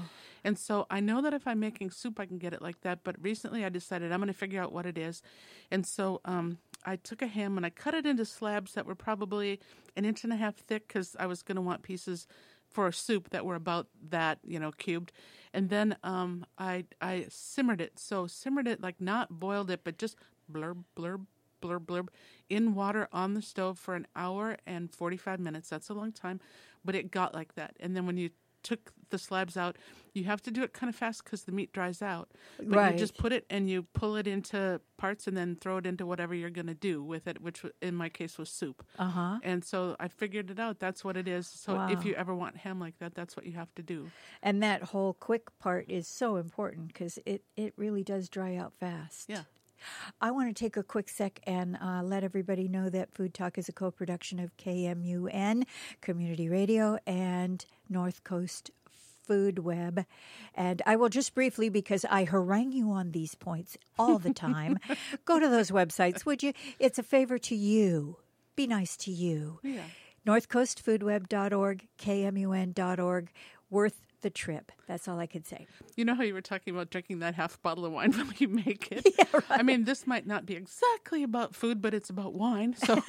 And 0.45 0.59
so 0.59 0.87
I 0.91 1.01
know 1.01 1.21
that 1.23 1.35
if 1.35 1.47
I'm 1.47 1.61
making 1.61 1.91
soup, 1.91 2.21
I 2.21 2.27
can 2.27 2.39
get 2.39 2.53
it 2.53 2.63
like 2.63 2.81
that. 2.83 3.01
But 3.05 3.17
recently, 3.23 3.65
I 3.65 3.69
decided 3.69 4.13
I'm 4.13 4.21
going 4.21 4.29
to 4.29 4.33
figure 4.33 4.63
out 4.63 4.73
what 4.73 4.87
it 4.87 4.97
is, 4.99 5.23
and 5.71 5.87
so 5.87 6.21
um, 6.25 6.59
I 6.85 6.97
took 6.97 7.23
a 7.23 7.27
ham 7.27 7.57
and 7.57 7.67
I 7.67 7.71
cut 7.71 7.95
it 7.95 8.07
into 8.07 8.25
slabs 8.25 8.73
that 8.75 8.87
were 8.87 8.95
probably 8.95 9.61
an 9.97 10.05
inch 10.05 10.25
and 10.25 10.33
a 10.33 10.37
half 10.37 10.57
thick 10.57 10.89
because 10.89 11.17
I 11.19 11.27
was 11.27 11.43
going 11.43 11.57
to 11.57 11.63
want 11.63 11.83
pieces 11.83 12.27
for 12.71 12.87
a 12.87 12.93
soup 12.93 13.31
that 13.31 13.45
were 13.45 13.57
about 13.57 13.89
that, 14.11 14.39
you 14.47 14.59
know, 14.59 14.71
cubed. 14.73 15.13
And 15.53 15.69
then 15.69 15.97
um, 16.05 16.47
I 16.59 16.85
I 17.01 17.27
simmered 17.29 17.81
it. 17.81 17.99
So 17.99 18.27
simmered 18.27 18.69
it 18.69 18.81
like 18.81 19.01
not 19.01 19.41
boiled 19.41 19.71
it, 19.71 19.81
but 19.85 19.99
just 19.99 20.17
blurb 20.51 20.85
blurb 20.97 21.27
blurb 21.61 21.87
blurb 21.87 22.09
in 22.49 22.75
water 22.75 23.09
on 23.13 23.35
the 23.35 23.43
stove 23.43 23.79
for 23.79 23.95
an 23.95 24.07
hour 24.17 24.57
and 24.67 24.91
45 24.93 25.41
minutes. 25.41 25.69
That's 25.69 25.89
a 25.89 25.95
long 25.95 26.13
time, 26.13 26.41
but 26.85 26.95
it 26.95 27.11
got 27.11 27.35
like 27.35 27.55
that. 27.55 27.77
And 27.81 27.97
then 27.97 28.07
when 28.07 28.17
you 28.17 28.31
took 28.63 28.93
the 29.11 29.19
slabs 29.19 29.57
out. 29.57 29.77
You 30.13 30.25
have 30.25 30.43
to 30.43 30.51
do 30.51 30.63
it 30.63 30.73
kind 30.73 30.89
of 30.89 30.97
fast 30.97 31.25
because 31.25 31.45
the 31.45 31.53
meat 31.53 31.73
dries 31.73 32.03
out. 32.03 32.31
But 32.59 32.69
Right. 32.69 32.93
you 32.93 32.99
just 32.99 33.17
put 33.17 33.33
it 33.33 33.45
and 33.51 33.69
you 33.69 33.85
pull 33.93 34.17
it 34.17 34.27
into 34.27 34.81
parts 34.97 35.27
and 35.27 35.37
then 35.37 35.57
throw 35.57 35.77
it 35.79 35.87
into 35.87 36.07
whatever 36.07 36.35
you're 36.35 36.51
going 36.51 36.67
to 36.67 36.75
do 36.75 37.03
with 37.03 37.27
it, 37.27 37.41
which 37.41 37.65
in 37.81 37.95
my 37.95 38.09
case 38.09 38.39
was 38.39 38.49
soup. 38.51 38.85
Uh 38.99 39.09
huh. 39.09 39.39
And 39.43 39.65
so 39.65 39.97
I 40.01 40.09
figured 40.09 40.51
it 40.51 40.59
out. 40.59 40.79
That's 40.79 41.05
what 41.05 41.17
it 41.17 41.29
is. 41.29 41.47
So 41.47 41.75
Wow. 41.75 41.89
if 41.91 42.05
you 42.05 42.15
ever 42.15 42.35
want 42.35 42.57
ham 42.57 42.81
like 42.81 42.99
that, 42.99 43.15
that's 43.15 43.37
what 43.37 43.47
you 43.47 43.53
have 43.53 43.75
to 43.77 43.83
do. 43.83 44.11
And 44.43 44.63
that 44.63 44.83
whole 44.83 45.15
quick 45.15 45.57
part 45.59 45.91
is 45.91 46.07
so 46.09 46.37
important 46.37 46.89
because 46.89 47.19
it, 47.27 47.43
it 47.57 47.73
really 47.77 48.03
does 48.03 48.29
dry 48.29 48.57
out 48.57 48.75
fast. 48.75 49.29
Yeah. 49.29 49.45
I 50.21 50.31
want 50.31 50.49
to 50.49 50.65
take 50.65 50.77
a 50.77 50.83
quick 50.83 51.09
sec 51.09 51.41
and 51.47 51.77
uh, 51.81 52.03
let 52.03 52.25
everybody 52.25 52.69
know 52.69 52.89
that 52.89 53.13
Food 53.13 53.35
Talk 53.35 53.59
is 53.59 53.69
a 53.69 53.73
co 53.73 53.91
production 53.91 54.39
of 54.39 54.57
KMUN, 54.57 55.65
Community 56.01 56.49
Radio, 56.49 56.99
and 57.07 57.65
North 57.89 58.25
Coast 58.25 58.71
Food 59.27 59.61
Web. 59.61 60.07
And 60.55 60.83
I 60.87 60.97
will 60.97 61.09
just 61.09 61.35
briefly, 61.35 61.69
because 61.69 62.05
I 62.11 62.25
harangue 62.25 62.73
you 62.73 62.91
on 62.91 63.13
these 63.13 63.35
points 63.35 63.77
all 63.99 64.19
the 64.19 64.35
time, 64.35 64.79
go 65.25 65.39
to 65.39 65.49
those 65.49 65.71
websites, 65.71 66.27
would 66.27 66.43
you? 66.43 66.53
It's 66.79 66.99
a 66.99 67.05
favor 67.05 67.39
to 67.39 67.55
you. 67.55 68.17
Be 68.57 68.67
nice 68.67 68.97
to 68.99 69.13
you. 69.13 69.61
Yeah. 69.63 69.83
NorthCoastFoodWeb.org, 70.27 71.87
KMUN.org. 71.99 73.31
Worth 73.71 74.01
the 74.21 74.31
trip. 74.31 74.73
That's 74.87 75.07
all 75.09 75.19
I 75.19 75.27
could 75.27 75.47
say. 75.47 75.67
You 75.97 76.05
know 76.05 76.15
how 76.15 76.23
you 76.23 76.35
were 76.35 76.41
talking 76.41 76.75
about 76.75 76.91
drinking 76.91 77.21
that 77.21 77.35
half 77.35 77.61
bottle 77.63 77.85
of 77.85 77.93
wine 77.93 78.13
when 78.17 78.35
you 78.39 78.49
make 78.49 78.89
it? 78.91 79.07
Yeah, 79.19 79.25
right. 79.33 79.45
I 79.61 79.63
mean, 79.63 79.85
this 79.85 80.07
might 80.07 80.27
not 80.27 80.47
be 80.47 80.55
exactly 80.55 81.23
about 81.23 81.55
food, 81.55 81.83
but 81.83 81.93
it's 81.95 82.11
about 82.11 82.33
wine. 82.33 82.75
So, 82.77 83.03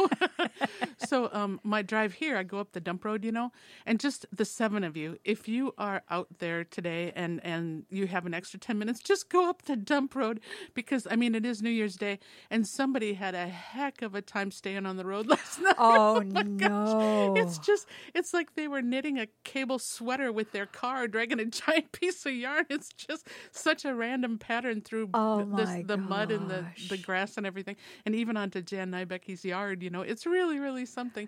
so 0.98 1.30
um, 1.32 1.60
my 1.64 1.82
drive 1.84 2.14
here, 2.14 2.38
I 2.38 2.44
go 2.44 2.60
up 2.60 2.74
the 2.74 2.80
dump 2.80 3.06
road, 3.06 3.24
you 3.24 3.32
know, 3.32 3.52
and 3.86 4.00
just 4.00 4.26
the 4.32 4.44
seven 4.44 4.84
of 4.84 4.98
you, 4.98 5.18
if 5.24 5.48
you 5.48 5.74
are 5.78 6.02
out 6.10 6.28
there 6.40 6.64
today 6.64 7.14
and, 7.16 7.40
and 7.46 7.86
you 7.90 8.08
have 8.08 8.26
an 8.26 8.34
extra 8.34 8.60
10 8.60 8.78
minutes, 8.78 9.00
just 9.00 9.30
go 9.30 9.50
up 9.50 9.64
the 9.64 9.76
dump 9.76 10.16
road 10.16 10.40
because, 10.74 11.08
I 11.10 11.16
mean, 11.16 11.36
it 11.36 11.46
is 11.46 11.62
New 11.62 11.70
Year's 11.70 11.96
Day 11.96 12.20
and 12.50 12.68
somebody 12.68 13.14
had 13.14 13.36
a 13.36 13.48
heck 13.48 14.02
of 14.02 14.16
a 14.16 14.22
time 14.22 14.52
staying 14.52 14.86
on 14.86 14.98
the 14.98 15.06
road 15.06 15.28
last 15.28 15.62
night. 15.62 15.76
Oh, 15.78 16.20
gosh. 16.22 16.46
no. 16.70 17.34
It's 17.38 17.58
just, 17.60 17.88
it's 18.14 18.34
like 18.34 18.56
they 18.56 18.68
were 18.68 18.82
knitting 18.82 19.20
a 19.20 19.28
cable 19.44 19.80
sweater 19.80 20.32
with 20.32 20.52
their 20.52 20.66
car, 20.66 21.01
dragging 21.08 21.40
a 21.40 21.46
giant 21.46 21.92
piece 21.94 22.26
of 22.26 22.34
yarn. 22.34 22.66
It's 22.70 22.90
just 22.90 23.28
such 23.52 23.86
a 23.86 23.94
random 23.94 24.38
pattern 24.38 24.82
through 24.82 25.10
Oh, 25.14 25.44
this, 25.56 25.70
the 25.86 25.98
mud 25.98 26.32
and 26.32 26.50
the, 26.50 26.66
the 26.90 26.98
grass 26.98 27.38
and 27.38 27.46
everything, 27.46 27.76
and 28.06 28.16
even 28.16 28.38
onto 28.38 28.62
Jan 28.62 28.92
Nybecky's 28.92 29.44
yard. 29.46 29.84
You 29.84 29.90
know, 29.90 30.02
it's 30.02 30.26
really, 30.26 30.60
really 30.60 30.86
something. 30.86 31.28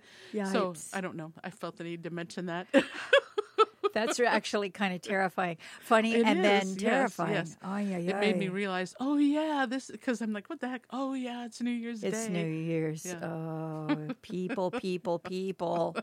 So 0.51 0.73
I 0.93 1.01
don't 1.01 1.15
know. 1.15 1.31
I 1.43 1.49
felt 1.49 1.77
the 1.77 1.83
need 1.83 2.03
to 2.03 2.09
mention 2.09 2.47
that. 2.47 2.67
That's 3.93 4.19
actually 4.19 4.69
kind 4.71 4.95
of 4.95 5.01
terrifying. 5.01 5.57
Funny 5.81 6.15
It 6.15 6.25
and 6.25 6.39
is, 6.39 6.43
then 6.43 6.67
yes, 6.69 6.79
terrifying. 6.79 7.33
yes. 7.33 7.57
Ay, 7.61 7.93
ay, 7.93 7.99
it 7.99 8.17
made 8.19 8.37
me 8.37 8.47
realize, 8.49 8.95
oh 8.99 9.17
yeah, 9.17 9.67
this 9.69 9.91
because 9.91 10.19
I'm 10.21 10.33
like, 10.33 10.49
what 10.49 10.59
the 10.61 10.67
heck? 10.67 10.83
Oh 10.89 11.13
yeah, 11.13 11.45
it's 11.45 11.61
New 11.61 11.69
Year's 11.69 12.03
It's 12.03 12.25
Day. 12.25 12.33
New 12.33 12.47
Year's. 12.47 13.05
Yeah. 13.05 13.23
Oh, 13.23 14.07
people, 14.23 14.71
people, 14.71 15.19
people. 15.19 15.95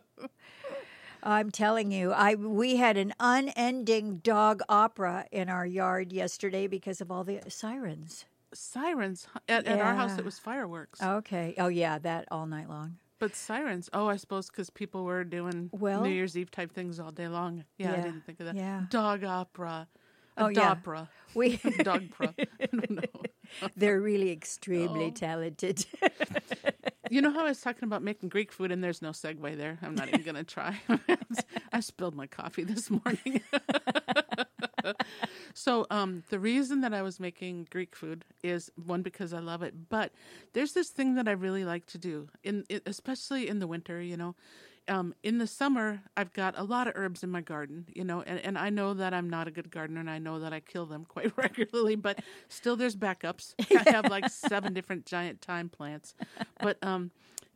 I'm 1.22 1.50
telling 1.50 1.92
you, 1.92 2.12
I 2.12 2.34
we 2.34 2.76
had 2.76 2.96
an 2.96 3.12
unending 3.20 4.18
dog 4.18 4.62
opera 4.68 5.26
in 5.30 5.48
our 5.48 5.66
yard 5.66 6.12
yesterday 6.12 6.66
because 6.66 7.00
of 7.00 7.10
all 7.10 7.24
the 7.24 7.40
sirens. 7.48 8.24
Sirens 8.52 9.28
at, 9.48 9.66
at 9.66 9.80
our 9.80 9.94
house. 9.94 10.18
It 10.18 10.24
was 10.24 10.38
fireworks, 10.38 11.00
Okay. 11.02 11.54
Oh 11.58 11.68
yeah, 11.68 11.98
that 11.98 12.26
all 12.30 12.46
night 12.46 12.68
long. 12.68 12.96
but 13.20 13.36
sirens. 13.36 13.88
Oh, 13.92 14.08
I 14.08 14.16
suppose 14.16 14.48
because 14.48 14.70
people 14.70 15.04
were 15.04 15.22
doing 15.24 15.70
Well- 15.72 16.02
New 16.02 16.10
Year's 16.10 16.36
Eve 16.36 16.50
type 16.50 16.72
things 16.72 16.98
all 16.98 17.12
day 17.12 17.28
long. 17.28 17.64
Yeah, 17.78 17.92
I 17.92 17.96
didn't 17.96 18.22
think 18.26 18.40
of 18.40 18.46
that. 18.46 18.56
yeah. 18.56 18.84
Dog 18.90 19.22
opera. 19.24 19.86
Oh, 20.38 20.48
yeah. 20.48 20.74
dopera. 20.74 21.08
We 21.34 21.56
Dog 21.82 22.04
opera. 22.18 22.34
I 22.60 22.66
don't 22.66 22.90
know. 22.90 23.23
they're 23.76 24.00
really 24.00 24.30
extremely 24.32 25.06
Oh. 25.06 25.10
talented. 25.10 25.84
You 27.10 27.20
know 27.20 27.32
how 27.32 27.40
I 27.40 27.49
was 27.49 27.60
talking 27.60 27.82
about 27.84 28.04
making 28.04 28.28
Greek 28.28 28.52
food, 28.52 28.70
and 28.70 28.84
there's 28.84 29.02
no 29.02 29.10
segue 29.10 29.56
there. 29.56 29.78
I'm 29.82 29.96
not 29.96 30.06
even 30.08 30.23
going 30.23 30.36
to 30.36 30.44
try. 30.44 30.80
I 31.73 31.80
spilled 31.80 32.14
my 32.14 32.28
coffee 32.28 32.62
this 32.62 32.88
morning. 32.88 33.42
so, 35.54 35.88
um, 35.90 36.23
the 36.30 36.38
reason 36.38 36.82
that 36.82 36.94
I 36.94 37.02
was 37.02 37.18
making 37.18 37.66
Greek 37.73 37.96
food 37.96 38.25
is 38.44 38.70
one 38.76 39.02
because 39.02 39.32
I 39.32 39.40
love 39.40 39.64
it, 39.64 39.88
but 39.88 40.12
there's 40.52 40.73
this 40.73 40.90
thing 40.90 41.16
that 41.16 41.26
I 41.26 41.32
really 41.32 41.64
like 41.64 41.84
to 41.86 41.99
do, 41.99 42.28
in 42.44 42.64
especially 42.86 43.49
in 43.49 43.58
the 43.58 43.66
winter. 43.66 44.00
You 44.00 44.16
know, 44.16 44.36
um, 44.88 45.14
in 45.23 45.38
the 45.38 45.47
summer, 45.47 46.02
I've 46.16 46.32
got 46.32 46.58
a 46.58 46.64
lot 46.64 46.86
of 46.88 46.95
herbs 46.97 47.23
in 47.23 47.30
my 47.30 47.40
garden, 47.40 47.86
you 47.95 48.04
know, 48.04 48.23
and, 48.23 48.38
and 48.40 48.58
I 48.58 48.71
know 48.71 48.95
that 48.95 49.14
I'm 49.14 49.30
not 49.30 49.47
a 49.47 49.50
good 49.50 49.71
gardener 49.71 50.00
and 50.00 50.10
I 50.10 50.19
know 50.19 50.40
that 50.40 50.52
I 50.52 50.60
kill 50.60 50.86
them 50.86 51.04
quite 51.08 51.32
regularly, 51.36 51.97
but 51.97 52.21
still 52.49 52.76
there's 52.76 52.97
backups. 52.97 53.54
I 53.86 53.90
have 53.90 54.10
like 54.10 54.28
seven 54.28 54.75
different 54.75 55.06
giant 55.06 55.40
thyme 55.40 55.69
plants. 55.69 56.14
But 56.60 56.78
um, 56.82 57.10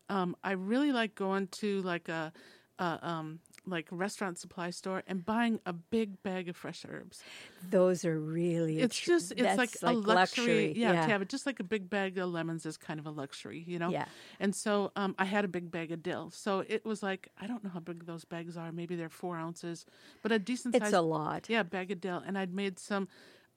um, 0.09 0.37
I 0.45 0.53
really 0.53 0.93
like 0.93 1.15
going 1.15 1.49
to 1.49 1.83
like 1.83 2.09
a, 2.09 2.33
a 2.79 2.99
um, 3.03 3.41
like 3.67 3.87
restaurant 3.91 4.39
supply 4.39 4.71
store 4.71 5.03
and 5.07 5.25
buying 5.25 5.59
a 5.65 5.73
big 5.73 6.23
bag 6.23 6.49
of 6.49 6.57
fresh 6.57 6.85
herbs. 6.89 7.23
Those 7.71 8.05
are 8.05 8.19
really. 8.21 8.81
It's 8.81 8.99
attr- 9.01 9.05
just 9.07 9.33
it's 9.33 9.57
like, 9.57 9.71
that's 9.71 9.83
a 9.83 9.93
luxury. 9.93 10.73
Yeah, 10.77 10.93
Yeah. 10.93 11.07
to 11.07 11.13
have 11.13 11.23
it 11.23 11.29
just 11.29 11.47
like 11.47 11.61
a 11.61 11.65
big 11.65 11.89
bag 11.89 12.19
of 12.19 12.29
lemons 12.31 12.67
is 12.67 12.77
kind 12.77 13.01
of 13.01 13.07
a 13.07 13.11
luxury, 13.11 13.65
you 13.67 13.79
know. 13.79 13.91
Yeah. 13.91 14.05
And 14.41 14.55
so 14.55 14.93
um, 14.97 15.15
I 15.19 15.25
had 15.25 15.45
a 15.45 15.49
big 15.49 15.71
bag 15.71 15.93
of 15.93 16.03
dill. 16.03 16.31
So 16.31 16.65
it 16.69 16.85
was 16.85 17.03
like 17.03 17.29
I 17.41 17.47
don't 17.47 17.65
know 17.65 17.71
how 17.71 17.81
big 17.81 18.07
those 18.07 18.25
bags 18.25 18.57
are. 18.57 18.71
Maybe 18.73 18.97
they're 18.97 19.09
four 19.09 19.37
ounces, 19.37 19.87
but 20.23 20.33
a 20.33 20.39
decent 20.39 20.75
It's 20.75 20.85
size. 20.87 20.93
a 20.93 21.01
lot. 21.01 21.47
Yeah, 21.49 21.63
bag 21.63 21.91
of 21.91 22.01
dill, 22.01 22.23
and 22.27 22.37
I'd 22.39 22.53
made 22.55 22.79
some. 22.79 23.09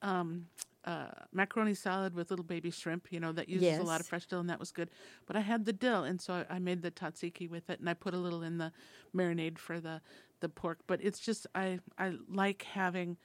Um, 0.01 0.45
uh, 0.87 1.09
macaroni 1.33 1.73
salad 1.73 2.15
with 2.15 2.29
little 2.29 2.45
baby 2.45 2.71
shrimp, 2.71 3.11
you 3.11 3.19
know, 3.19 3.31
that 3.33 3.49
uses 3.49 3.77
a 3.77 3.83
lot 3.83 3.99
of 3.99 4.07
fresh 4.07 4.25
dill, 4.25 4.39
and 4.39 4.49
that 4.49 4.59
was 4.59 4.71
good. 4.71 4.89
But 5.25 5.35
I 5.35 5.41
had 5.41 5.65
the 5.65 5.73
dill, 5.73 6.03
and 6.05 6.19
so 6.21 6.33
I, 6.49 6.55
I 6.55 6.59
made 6.59 6.81
the 6.81 6.91
tzatziki 6.91 7.49
with 7.49 7.69
it, 7.69 7.79
and 7.79 7.89
I 7.89 7.93
put 7.93 8.13
a 8.13 8.17
little 8.17 8.41
in 8.41 8.57
the 8.57 8.71
marinade 9.15 9.57
for 9.59 9.79
the 9.79 10.01
the 10.39 10.49
pork. 10.49 10.79
But 10.87 10.99
it's 11.03 11.19
just 11.19 11.45
I 11.53 11.79
I 11.97 12.13
like 12.29 12.63
having 12.63 13.17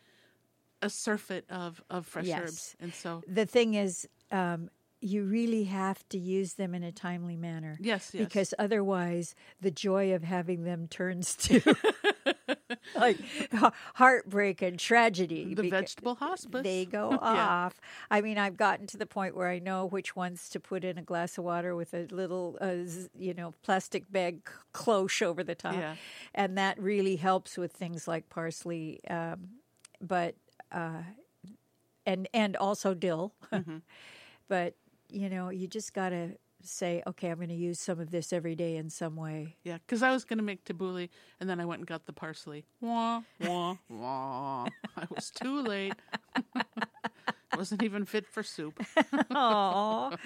a 0.83 0.91
surfeit 0.91 1.45
of 1.51 1.83
of 1.89 2.07
fresh 2.07 2.27
Yes. 2.27 2.41
herbs, 2.41 2.77
and 2.81 2.93
so 2.95 3.23
The 3.29 3.47
thing 3.47 3.75
is, 3.75 4.09
um, 4.33 4.69
you 5.01 5.25
really 5.25 5.65
have 5.65 6.09
to 6.11 6.19
use 6.19 6.55
them 6.55 6.75
in 6.75 6.83
a 6.83 6.93
timely 6.93 7.37
manner. 7.37 7.79
yes, 7.81 8.11
yes, 8.15 8.27
Because 8.27 8.55
otherwise, 8.59 9.35
the 9.61 9.71
joy 9.71 10.15
of 10.15 10.23
having 10.25 10.65
them 10.65 10.89
turns 10.89 11.37
to 11.37 11.61
like 12.95 13.19
heartbreak 13.95 14.63
and 14.63 14.79
tragedy. 14.79 15.55
the 15.55 15.69
vegetable 15.71 16.15
hospice 16.17 16.63
They 16.63 16.85
go 16.87 17.11
Yeah. 17.23 17.49
off. 17.49 17.81
I 18.11 18.21
mean, 18.21 18.39
I've 18.39 18.57
gotten 18.57 18.87
to 18.89 18.97
the 18.97 19.07
point 19.07 19.37
where 19.37 19.49
I 19.49 19.59
know 19.59 19.87
which 19.87 20.15
ones 20.17 20.49
to 20.51 20.61
put 20.61 20.85
in 20.85 20.99
a 20.99 21.03
glass 21.03 21.39
of 21.39 21.45
water 21.45 21.75
with 21.75 21.95
a 21.95 22.07
little, 22.11 22.59
uh, 22.61 22.75
you 23.19 23.35
know, 23.35 23.55
plastic 23.63 24.11
bag 24.11 24.49
cloche 24.73 25.23
over 25.23 25.43
the 25.45 25.55
top, 25.55 25.75
Yeah. 25.75 25.97
and 26.35 26.57
that 26.59 26.79
really 26.79 27.17
helps 27.17 27.57
with 27.57 27.73
things 27.73 28.07
like 28.09 28.29
parsley. 28.29 29.01
Um, 29.09 29.49
but 30.01 30.35
uh, 30.71 31.03
and 32.07 32.29
and 32.35 32.57
also 32.57 32.95
dill. 32.95 33.33
Mm-hmm. 33.53 33.79
but 34.49 34.75
you 35.11 35.29
know, 35.29 35.51
you 35.51 35.67
just 35.67 35.93
got 35.93 36.09
to 36.09 36.31
say, 36.65 37.03
okay, 37.07 37.29
I'm 37.29 37.37
going 37.37 37.49
to 37.49 37.55
use 37.55 37.81
some 37.81 38.01
of 38.01 38.11
this 38.11 38.33
every 38.33 38.55
day 38.55 38.77
in 38.77 38.91
some 38.91 39.17
way. 39.17 39.57
Yeah, 39.65 39.79
because 39.79 40.03
I 40.03 40.13
was 40.13 40.25
going 40.25 40.39
to 40.39 40.45
make 40.45 40.65
tabbouleh, 40.65 41.09
and 41.41 41.49
then 41.49 41.61
I 41.61 41.65
went 41.65 41.81
and 41.81 41.87
got 41.87 42.07
the 42.07 42.13
parsley. 42.13 42.65
Wah, 42.81 43.23
wah, 43.41 43.77
wah. 43.89 44.65
I 44.97 45.07
was 45.15 45.31
too 45.31 45.63
late. 45.63 45.95
Wasn't 47.57 47.83
even 47.83 48.05
fit 48.05 48.27
for 48.27 48.43
soup. 48.43 48.79
Aww. 49.31 50.17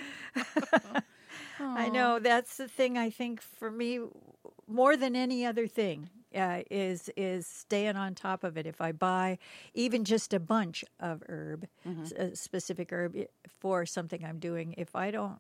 I 1.59 1.89
know 1.89 2.19
that's 2.19 2.57
the 2.57 2.69
thing. 2.69 2.97
I 2.97 3.11
think 3.11 3.41
for 3.41 3.71
me, 3.71 4.01
more 4.69 4.97
than 4.97 5.17
any 5.17 5.45
other 5.45 5.67
thing, 5.67 6.09
uh, 6.37 6.63
is 6.71 7.11
is 7.17 7.47
staying 7.47 7.97
on 7.97 8.15
top 8.15 8.45
of 8.45 8.57
it. 8.57 8.67
If 8.67 8.81
I 8.81 8.93
buy 8.93 9.39
even 9.75 10.05
just 10.05 10.35
a 10.35 10.41
bunch 10.41 10.85
of 11.01 11.23
herb, 11.29 11.67
mm-hmm. 11.87 12.05
a 12.21 12.27
uh, 12.27 12.35
specific 12.35 12.93
herb 12.93 13.17
eh, 13.17 13.25
for 13.61 13.87
something 13.87 14.25
I'm 14.25 14.39
doing, 14.39 14.75
if 14.77 14.95
I 14.95 15.11
don't, 15.11 15.39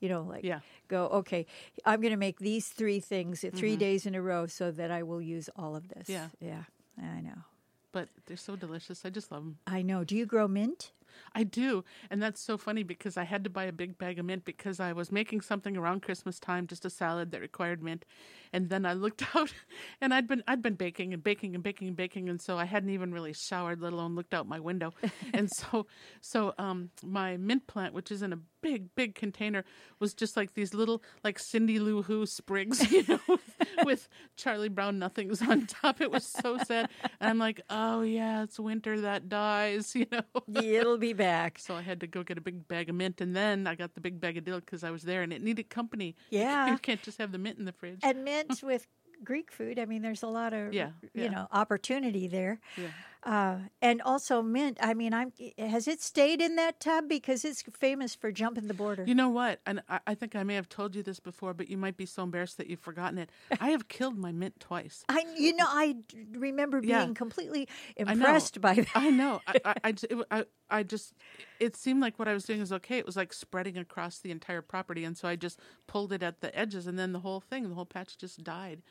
you 0.00 0.08
know, 0.08 0.22
like 0.22 0.44
Yeah. 0.44 0.60
go 0.88 1.06
okay, 1.08 1.46
I'm 1.84 2.00
going 2.00 2.12
to 2.12 2.16
make 2.18 2.38
these 2.38 2.68
three 2.68 3.00
things 3.00 3.44
uh, 3.44 3.50
3 3.54 3.76
days 3.76 4.06
in 4.06 4.14
a 4.14 4.22
row 4.22 4.46
so 4.46 4.70
that 4.70 4.90
I 4.90 5.02
will 5.02 5.22
use 5.22 5.50
all 5.56 5.76
of 5.76 5.88
this. 5.88 6.08
Yeah. 6.08 6.28
yeah, 6.40 6.64
I 7.00 7.20
know. 7.20 7.44
But 7.90 8.08
they're 8.26 8.36
so 8.36 8.54
delicious. 8.54 9.04
I 9.04 9.10
just 9.10 9.32
love 9.32 9.42
them. 9.42 9.58
I 9.66 9.82
know. 9.82 10.04
Do 10.04 10.14
you 10.14 10.26
grow 10.26 10.46
mint? 10.46 10.92
I 11.34 11.42
do. 11.42 11.84
And 12.10 12.22
that's 12.22 12.40
so 12.40 12.56
funny 12.56 12.82
because 12.82 13.16
I 13.16 13.24
had 13.24 13.42
to 13.44 13.50
buy 13.50 13.64
a 13.64 13.72
big 13.72 13.98
bag 13.98 14.18
of 14.18 14.26
mint 14.26 14.44
because 14.44 14.78
I 14.78 14.92
was 14.92 15.10
making 15.10 15.40
something 15.40 15.76
around 15.76 16.02
Christmas 16.02 16.38
time, 16.38 16.66
just 16.66 16.84
a 16.84 16.90
salad 16.90 17.30
that 17.32 17.40
required 17.40 17.82
mint. 17.82 18.04
And 18.52 18.68
then 18.68 18.84
I 18.86 18.92
looked 18.92 19.24
out 19.34 19.52
and 20.00 20.12
I'd 20.12 20.28
been 20.28 20.42
I'd 20.46 20.62
been 20.62 20.74
baking 20.74 21.14
and 21.14 21.24
baking 21.24 21.54
and 21.54 21.64
baking 21.64 21.88
and 21.88 21.96
baking 21.96 22.28
and 22.28 22.40
so 22.40 22.58
I 22.58 22.66
hadn't 22.66 22.90
even 22.90 23.12
really 23.12 23.32
showered, 23.32 23.80
let 23.80 23.92
alone 23.92 24.14
looked 24.14 24.34
out 24.34 24.46
my 24.46 24.60
window. 24.60 24.92
and 25.34 25.50
so 25.50 25.86
so 26.20 26.54
um 26.58 26.90
my 27.02 27.36
mint 27.36 27.66
plant, 27.66 27.94
which 27.94 28.10
is 28.12 28.22
in 28.22 28.32
a 28.32 28.38
big, 28.60 28.94
big 28.94 29.14
container 29.14 29.64
was 29.98 30.14
just 30.14 30.36
like 30.36 30.54
these 30.54 30.74
little, 30.74 31.02
like 31.24 31.38
Cindy 31.38 31.78
Lou 31.78 32.02
Who 32.02 32.26
sprigs, 32.26 32.90
you 32.92 33.04
know, 33.08 33.20
with, 33.28 33.56
with 33.84 34.08
Charlie 34.36 34.68
Brown 34.68 34.98
nothings 34.98 35.42
on 35.42 35.66
top. 35.66 36.00
It 36.00 36.10
was 36.10 36.24
so 36.24 36.58
sad. 36.58 36.88
And 37.20 37.30
I'm 37.30 37.38
like, 37.38 37.60
oh, 37.70 38.02
yeah, 38.02 38.42
it's 38.42 38.58
winter 38.58 39.00
that 39.02 39.28
dies, 39.28 39.94
you 39.96 40.06
know. 40.10 40.22
It'll 40.62 40.98
be 40.98 41.12
back. 41.12 41.58
So 41.58 41.74
I 41.74 41.82
had 41.82 42.00
to 42.00 42.06
go 42.06 42.22
get 42.22 42.38
a 42.38 42.42
big 42.42 42.66
bag 42.68 42.88
of 42.88 42.94
mint, 42.94 43.20
and 43.20 43.34
then 43.34 43.66
I 43.66 43.74
got 43.74 43.94
the 43.94 44.00
big 44.00 44.20
bag 44.20 44.36
of 44.36 44.44
dill 44.44 44.60
because 44.60 44.84
I 44.84 44.90
was 44.90 45.02
there, 45.02 45.22
and 45.22 45.32
it 45.32 45.42
needed 45.42 45.70
company. 45.70 46.16
Yeah. 46.30 46.70
you 46.70 46.78
can't 46.78 47.02
just 47.02 47.18
have 47.18 47.32
the 47.32 47.38
mint 47.38 47.58
in 47.58 47.64
the 47.64 47.72
fridge. 47.72 48.00
And 48.02 48.24
mint 48.24 48.62
with 48.62 48.86
Greek 49.24 49.50
food. 49.50 49.78
I 49.78 49.84
mean, 49.84 50.02
there's 50.02 50.22
a 50.22 50.28
lot 50.28 50.52
of 50.52 50.72
Yeah, 50.72 50.90
you 51.14 51.28
know 51.28 51.46
opportunity 51.50 52.28
there. 52.28 52.60
Yeah. 52.76 52.88
Uh, 53.24 53.56
and 53.82 54.00
also 54.02 54.42
mint. 54.42 54.78
I 54.80 54.94
mean, 54.94 55.12
I'm 55.12 55.32
has 55.58 55.88
it 55.88 56.00
stayed 56.00 56.40
in 56.40 56.56
that 56.56 56.78
tub 56.80 57.08
because 57.08 57.44
it's 57.44 57.62
famous 57.62 58.14
for 58.14 58.30
jumping 58.30 58.68
the 58.68 58.74
border. 58.74 59.04
You 59.06 59.14
know 59.14 59.28
what? 59.28 59.60
And 59.66 59.82
I, 59.88 60.00
I 60.06 60.14
think 60.14 60.36
I 60.36 60.44
may 60.44 60.54
have 60.54 60.68
told 60.68 60.94
you 60.94 61.02
this 61.02 61.18
before, 61.18 61.52
but 61.52 61.68
you 61.68 61.76
might 61.76 61.96
be 61.96 62.06
so 62.06 62.22
embarrassed 62.22 62.58
that 62.58 62.68
you've 62.68 62.80
forgotten 62.80 63.18
it. 63.18 63.30
I 63.60 63.70
have 63.70 63.88
killed 63.88 64.16
my 64.16 64.30
mint 64.32 64.60
twice. 64.60 65.04
I, 65.08 65.24
you 65.36 65.54
know, 65.56 65.66
I 65.66 65.96
remember 66.32 66.80
being 66.80 66.90
Yeah. 66.90 67.10
completely 67.14 67.68
impressed 67.96 68.60
by 68.60 68.74
that. 68.74 68.88
I 68.94 69.10
know. 69.10 69.40
I, 69.46 69.60
I, 69.64 69.74
I, 69.84 69.92
j- 70.00 70.06
it, 70.10 70.26
I, 70.30 70.44
I 70.70 70.82
just, 70.84 71.12
it 71.58 71.76
seemed 71.76 72.00
like 72.00 72.18
what 72.18 72.28
I 72.28 72.34
was 72.34 72.44
doing 72.44 72.60
was 72.60 72.72
okay. 72.72 72.98
It 72.98 73.06
was 73.06 73.16
like 73.16 73.32
spreading 73.32 73.76
across 73.76 74.20
the 74.20 74.30
entire 74.30 74.62
property. 74.62 75.04
And 75.04 75.18
so 75.18 75.26
I 75.28 75.34
just 75.36 75.58
pulled 75.88 76.12
it 76.12 76.22
at 76.22 76.40
the 76.40 76.56
edges, 76.56 76.86
and 76.86 76.98
then 76.98 77.12
the 77.12 77.20
whole 77.20 77.40
thing, 77.40 77.68
the 77.68 77.74
whole 77.74 77.84
patch 77.84 78.16
just 78.16 78.44
died. 78.44 78.82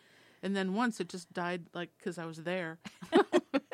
And 0.44 0.56
then 0.56 0.76
once 0.76 1.00
it 1.00 1.10
just 1.10 1.34
died, 1.34 1.64
like, 1.74 1.90
because 1.98 2.18
I 2.20 2.26
was 2.26 2.44
there. 2.44 2.78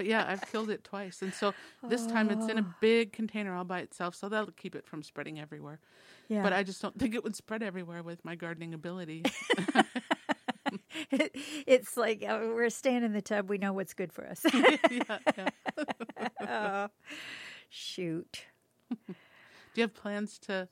but 0.00 0.06
yeah, 0.06 0.24
I've 0.26 0.40
killed 0.50 0.70
it 0.70 0.82
twice. 0.82 1.20
And 1.20 1.34
so 1.34 1.52
this 1.86 2.06
time 2.06 2.30
it's 2.30 2.48
in 2.48 2.56
a 2.56 2.74
big 2.80 3.12
container 3.12 3.54
all 3.54 3.64
by 3.64 3.80
itself. 3.80 4.14
So 4.14 4.30
that'll 4.30 4.50
keep 4.52 4.74
it 4.74 4.86
from 4.86 5.02
spreading 5.02 5.38
everywhere. 5.38 5.78
Yeah. 6.28 6.42
But 6.42 6.54
I 6.54 6.62
just 6.62 6.80
don't 6.80 6.98
think 6.98 7.14
it 7.14 7.22
would 7.22 7.36
spread 7.36 7.62
everywhere 7.62 8.02
with 8.02 8.24
my 8.24 8.34
gardening 8.34 8.72
ability. 8.72 9.26
it's 11.10 11.98
like 11.98 12.24
uh, 12.26 12.38
we're 12.40 12.70
staying 12.70 13.04
in 13.04 13.12
the 13.12 13.20
tub. 13.20 13.50
We 13.50 13.58
know 13.58 13.74
what's 13.74 13.92
good 13.92 14.10
for 14.10 14.26
us. 14.26 14.40
yeah, 14.54 15.18
yeah. 16.40 16.86
Shoot. 17.68 18.46
Do 18.88 19.14
you 19.74 19.82
have 19.82 19.92
plans 19.92 20.38
to 20.46 20.66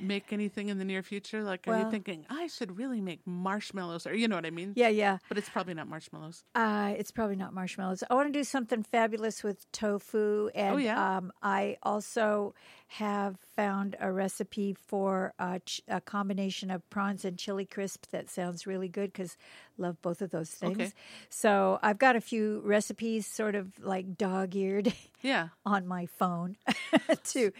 make 0.00 0.32
anything 0.32 0.68
in 0.68 0.78
the 0.78 0.84
near 0.84 1.02
future? 1.02 1.42
Like, 1.42 1.66
are 1.68 1.78
you 1.78 1.90
thinking 1.90 2.24
I 2.30 2.46
should 2.46 2.78
really 2.78 3.00
make 3.00 3.20
marshmallows, 3.26 4.06
or 4.06 4.14
you 4.14 4.28
know 4.28 4.36
what 4.36 4.46
I 4.46 4.50
mean? 4.50 4.72
Yeah, 4.76 4.88
yeah. 4.88 5.18
But 5.28 5.38
it's 5.38 5.48
probably 5.48 5.74
not 5.74 5.88
marshmallows. 5.88 6.44
Uh, 6.54 6.94
it's 6.96 7.10
probably 7.10 7.36
not 7.36 7.52
marshmallows. 7.54 8.02
I 8.08 8.14
want 8.14 8.32
to 8.32 8.38
do 8.38 8.44
something 8.44 8.82
fabulous 8.82 9.42
with 9.42 9.70
tofu, 9.72 10.48
and 10.54 10.74
Oh, 10.74 10.78
yeah? 10.78 11.16
um, 11.18 11.32
I 11.42 11.76
also 11.82 12.54
have 12.92 13.36
found 13.54 13.96
a 14.00 14.10
recipe 14.10 14.74
for 14.86 15.34
a, 15.38 15.60
ch- 15.60 15.82
a 15.88 16.00
combination 16.00 16.70
of 16.70 16.88
prawns 16.88 17.24
and 17.24 17.36
chili 17.38 17.66
crisp 17.66 18.06
that 18.12 18.30
sounds 18.30 18.66
really 18.66 18.88
good 18.88 19.12
because 19.12 19.36
love 19.76 20.00
both 20.00 20.22
of 20.22 20.30
those 20.30 20.48
things. 20.50 20.78
Okay. 20.80 20.92
So 21.28 21.78
I've 21.82 21.98
got 21.98 22.16
a 22.16 22.20
few 22.20 22.60
recipes, 22.64 23.26
sort 23.26 23.54
of 23.54 23.78
like 23.84 24.16
dog-eared, 24.16 24.92
Yeah. 25.20 25.48
on 25.66 25.86
my 25.86 26.06
phone 26.06 26.56
to 27.24 27.52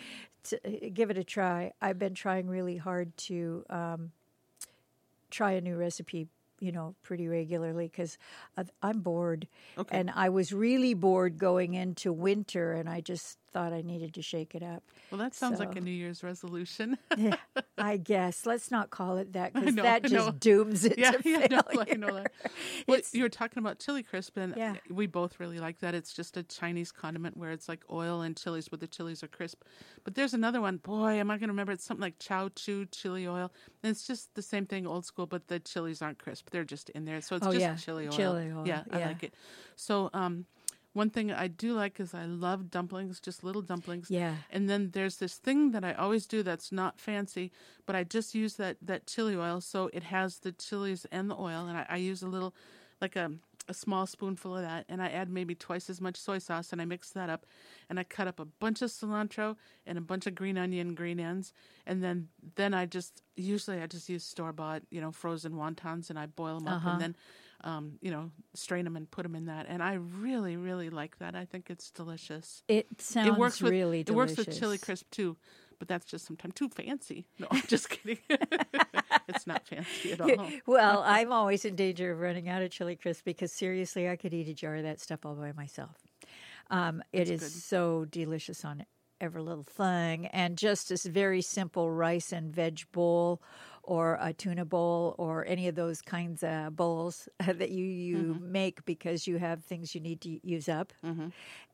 to 0.49 0.57
uh, 0.67 0.89
give 0.93 1.11
it 1.11 1.19
a 1.19 1.25
try. 1.25 1.73
I've 1.81 1.99
been 1.99 2.15
trying 2.15 2.49
really 2.49 2.77
hard 2.77 3.17
to 3.29 3.65
um, 3.71 4.13
try 5.31 5.53
a 5.53 5.61
new 5.61 5.77
recipe, 5.77 6.29
you 6.61 6.73
know, 6.73 6.95
pretty 7.03 7.29
regularly 7.29 7.87
because 7.87 8.19
I'm 8.83 9.01
bored, 9.01 9.47
Okay. 9.77 9.97
and 9.99 10.11
I 10.15 10.29
was 10.29 10.53
really 10.53 10.95
bored 10.95 11.39
going 11.39 11.75
into 11.75 12.13
winter, 12.13 12.73
and 12.73 12.89
I 12.89 13.01
just 13.01 13.39
thought 13.53 13.73
I 13.73 13.83
needed 13.83 14.15
to 14.15 14.23
shake 14.23 14.55
it 14.55 14.63
up. 14.63 14.83
Well, 15.11 15.19
that 15.19 15.35
sounds 15.35 15.59
like 15.61 15.77
a 15.77 15.81
New 15.81 15.91
Year's 15.91 16.23
resolution. 16.23 16.97
Yeah, 17.17 17.37
I 17.79 17.97
guess 17.97 18.47
let's 18.47 18.71
not 18.71 18.91
call 18.91 19.17
it 19.17 19.33
that 19.33 19.53
because 19.53 19.75
that 19.77 20.05
just 20.05 20.39
dooms 20.39 20.85
it 20.85 20.99
yeah, 20.99 21.13
to 21.13 21.29
yeah, 21.29 21.47
no, 21.51 21.63
failure. 21.63 21.87
I 21.91 21.97
know 21.97 22.15
that. 22.15 22.33
Well, 22.87 23.01
you 23.13 23.23
were 23.23 23.29
talking 23.29 23.59
about 23.61 23.79
chili 23.81 24.03
crisp, 24.05 24.37
and 24.37 24.55
Yeah. 24.57 24.75
we 24.91 25.07
both 25.07 25.41
really 25.41 25.59
like 25.59 25.81
that. 25.81 25.95
It's 25.95 26.13
just 26.13 26.37
a 26.37 26.43
Chinese 26.45 26.93
condiment 26.93 27.37
where 27.37 27.51
it's 27.51 27.69
like 27.69 27.83
oil 27.91 28.21
and 28.21 28.37
chilies, 28.37 28.69
but 28.69 28.79
the 28.81 28.87
chilies 28.87 29.23
are 29.25 29.29
crisp. 29.29 29.63
But 30.05 30.15
there's 30.15 30.35
another 30.35 30.61
one. 30.61 30.77
Boy, 30.77 31.15
am 31.15 31.31
I 31.31 31.35
going 31.39 31.49
to 31.49 31.53
remember? 31.53 31.73
It's 31.73 31.85
something 31.85 32.03
like 32.03 32.19
chow 32.21 32.51
chu 32.55 32.87
chili 32.87 33.27
oil, 33.27 33.51
and 33.83 33.91
it's 33.91 34.07
just 34.07 34.35
the 34.35 34.43
same 34.43 34.67
thing, 34.67 34.87
old 34.87 35.05
school, 35.05 35.27
but 35.27 35.49
the 35.49 35.59
chilies 35.59 36.01
aren't 36.03 36.19
crisp. 36.19 36.51
They're 36.51 36.65
just 36.65 36.91
in 36.91 37.05
there, 37.05 37.21
so 37.21 37.37
it's 37.37 37.47
Oh, 37.47 37.51
just 37.53 37.63
yeah. 37.63 37.75
chili 37.77 38.07
oil. 38.07 38.13
Chili 38.13 38.53
oil, 38.53 38.67
Yeah, 38.67 38.85
I 38.93 38.99
like 38.99 39.25
it. 39.25 39.35
So, 39.75 40.11
um, 40.15 40.47
one 40.95 41.11
thing 41.11 41.31
I 41.31 41.47
do 41.49 41.75
like 41.75 42.01
is 42.01 42.15
I 42.15 42.25
love 42.25 42.71
dumplings, 42.71 43.21
just 43.21 43.45
little 43.45 43.63
dumplings. 43.63 44.11
Yeah. 44.11 44.35
And 44.51 44.69
then 44.69 44.91
there's 44.93 45.17
this 45.19 45.35
thing 45.37 45.71
that 45.73 45.85
I 45.85 45.93
always 45.93 46.27
do 46.27 46.43
that's 46.43 46.73
not 46.73 46.99
fancy, 46.99 47.53
but 47.87 47.95
I 47.95 48.05
just 48.05 48.35
use 48.35 48.55
that, 48.57 48.77
that 48.83 49.07
chili 49.07 49.37
oil. 49.37 49.61
So 49.61 49.91
it 49.93 50.05
has 50.05 50.39
the 50.41 50.53
chilies 50.53 51.07
and 51.13 51.31
the 51.31 51.37
oil. 51.37 51.67
And 51.67 51.77
I, 51.79 51.87
I 51.89 51.97
use 51.97 52.23
a 52.23 52.27
little, 52.29 52.55
like 53.01 53.15
a, 53.17 53.31
a 53.69 53.75
small 53.75 54.07
spoonful 54.07 54.57
of 54.57 54.63
that. 54.63 54.87
And 54.89 55.01
I 55.03 55.09
add 55.09 55.29
maybe 55.31 55.55
twice 55.55 55.89
as 55.91 56.01
much 56.01 56.17
soy 56.17 56.39
sauce 56.39 56.73
and 56.73 56.81
I 56.81 56.85
mix 56.85 57.11
that 57.11 57.29
up. 57.31 57.45
And 57.89 58.01
I 58.01 58.03
cut 58.05 58.27
up 58.27 58.41
a 58.41 58.45
bunch 58.47 58.83
of 58.83 58.91
cilantro 58.91 59.57
and 59.87 59.99
a 59.99 60.01
bunch 60.01 60.27
of 60.27 60.35
green 60.35 60.57
onion, 60.59 60.95
green 60.95 61.21
ends. 61.21 61.53
And 61.87 62.03
then, 62.03 62.29
then 62.57 62.73
I 62.75 62.87
just, 62.87 63.23
usually 63.37 63.81
I 63.81 63.87
just 63.87 64.09
use 64.09 64.25
store 64.25 64.53
bought, 64.53 64.83
you 64.91 65.01
know, 65.01 65.13
frozen 65.13 65.53
wontons 65.53 66.09
and 66.11 66.19
I 66.19 66.27
boil 66.27 66.59
them 66.59 66.67
up 66.69 66.77
Uh-huh. 66.77 66.91
and 66.93 67.01
then, 67.01 67.17
um, 67.65 67.99
you 68.01 68.11
know, 68.11 68.31
strain 68.55 68.85
them 68.85 68.97
and 68.97 69.11
put 69.11 69.25
them 69.25 69.35
in 69.35 69.47
that. 69.47 69.67
And 69.69 69.83
I 69.83 69.95
really, 69.95 70.57
really 70.57 70.91
like 70.91 71.19
that. 71.19 71.35
I 71.35 71.45
think 71.45 71.71
it's 71.71 71.91
delicious 71.91 72.63
It 72.69 72.87
sounds 73.01 73.29
it 73.29 73.35
works 73.37 73.61
with 73.61 73.73
really 73.73 74.03
delicious. 74.05 74.33
it 74.33 74.39
works 74.39 74.49
with 74.49 74.59
chili 74.61 74.79
crisp 74.79 75.11
too, 75.11 75.37
but 75.79 75.89
that's 75.89 76.07
just 76.07 76.27
sometimes 76.27 76.55
too 76.55 76.69
fancy. 76.69 77.27
No, 77.39 77.49
I'm 77.51 77.63
just 77.67 77.89
kidding. 77.91 78.19
it's 79.29 79.47
not 79.47 79.67
fancy 79.67 80.13
at 80.13 80.21
all. 80.21 80.49
well, 80.67 81.03
I'm 81.05 81.33
always 81.33 81.65
in 81.65 81.75
danger 81.75 82.13
of 82.13 82.21
running 82.21 82.49
out 82.49 82.63
of 82.63 82.71
chili 82.71 82.97
crisp 82.97 83.25
because 83.25 83.53
seriously, 83.53 84.09
I 84.09 84.17
could 84.17 84.33
eat 84.35 84.49
a 84.49 84.55
jar 84.55 84.77
of 84.77 84.85
that 84.85 85.01
stuff 85.01 85.27
all 85.27 85.35
by 85.35 85.53
myself. 85.53 85.97
Um, 86.71 87.03
it 87.13 87.31
is 87.31 87.65
so 87.65 88.05
delicious 88.05 88.65
on 88.65 88.85
every 89.21 89.43
little 89.43 89.65
thing, 89.65 90.27
and 90.27 90.57
just 90.57 90.91
this 90.91 91.05
very 91.07 91.41
simple 91.43 91.91
rice 91.91 92.31
and 92.31 92.55
veg 92.55 92.83
bowl, 92.93 93.43
or 93.89 94.19
a 94.21 94.35
tuna 94.35 94.67
bowl, 94.67 95.15
or 95.17 95.47
any 95.47 95.67
of 95.67 95.75
those 95.75 96.03
kinds 96.03 96.43
of 96.43 96.77
bowls 96.77 97.27
that 97.47 97.71
you 97.71 97.85
you 97.87 98.39
make 98.41 98.85
because 98.85 99.27
you 99.27 99.39
have 99.39 99.65
things 99.65 99.95
you 99.95 100.01
need 100.01 100.21
to 100.21 100.39
use 100.47 100.69
up, 100.69 100.93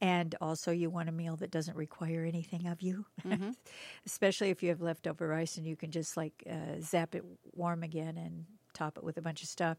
and 0.00 0.34
also 0.40 0.70
you 0.70 0.88
want 0.90 1.08
a 1.08 1.12
meal 1.12 1.34
that 1.36 1.50
doesn't 1.50 1.76
require 1.76 2.24
anything 2.24 2.66
of 2.68 2.80
you, 2.82 3.04
especially 4.06 4.50
if 4.50 4.62
you 4.62 4.68
have 4.68 4.80
leftover 4.80 5.26
rice 5.26 5.56
and 5.56 5.66
you 5.66 5.74
can 5.76 5.90
just 5.90 6.16
like 6.16 6.44
uh, 6.48 6.80
zap 6.80 7.14
it 7.16 7.24
warm 7.52 7.82
again 7.82 8.16
and 8.16 8.44
top 8.74 8.96
it 8.98 9.04
with 9.04 9.16
a 9.16 9.22
bunch 9.22 9.42
of 9.42 9.48
stuff. 9.48 9.78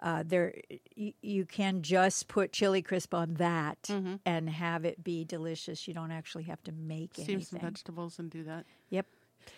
Uh, 0.00 0.22
there, 0.26 0.54
you, 0.94 1.12
you 1.22 1.44
can 1.44 1.82
just 1.82 2.28
put 2.28 2.52
chili 2.52 2.82
crisp 2.82 3.14
on 3.14 3.34
that 3.34 3.88
and 4.24 4.50
have 4.50 4.84
it 4.84 5.02
be 5.02 5.24
delicious. 5.24 5.86
You 5.88 5.94
don't 5.94 6.10
actually 6.12 6.44
have 6.44 6.62
to 6.64 6.72
make 6.72 7.14
Steam 7.14 7.40
some 7.40 7.58
vegetables 7.60 8.18
and 8.18 8.30
do 8.30 8.44
that. 8.44 8.66
Yep. 8.90 9.06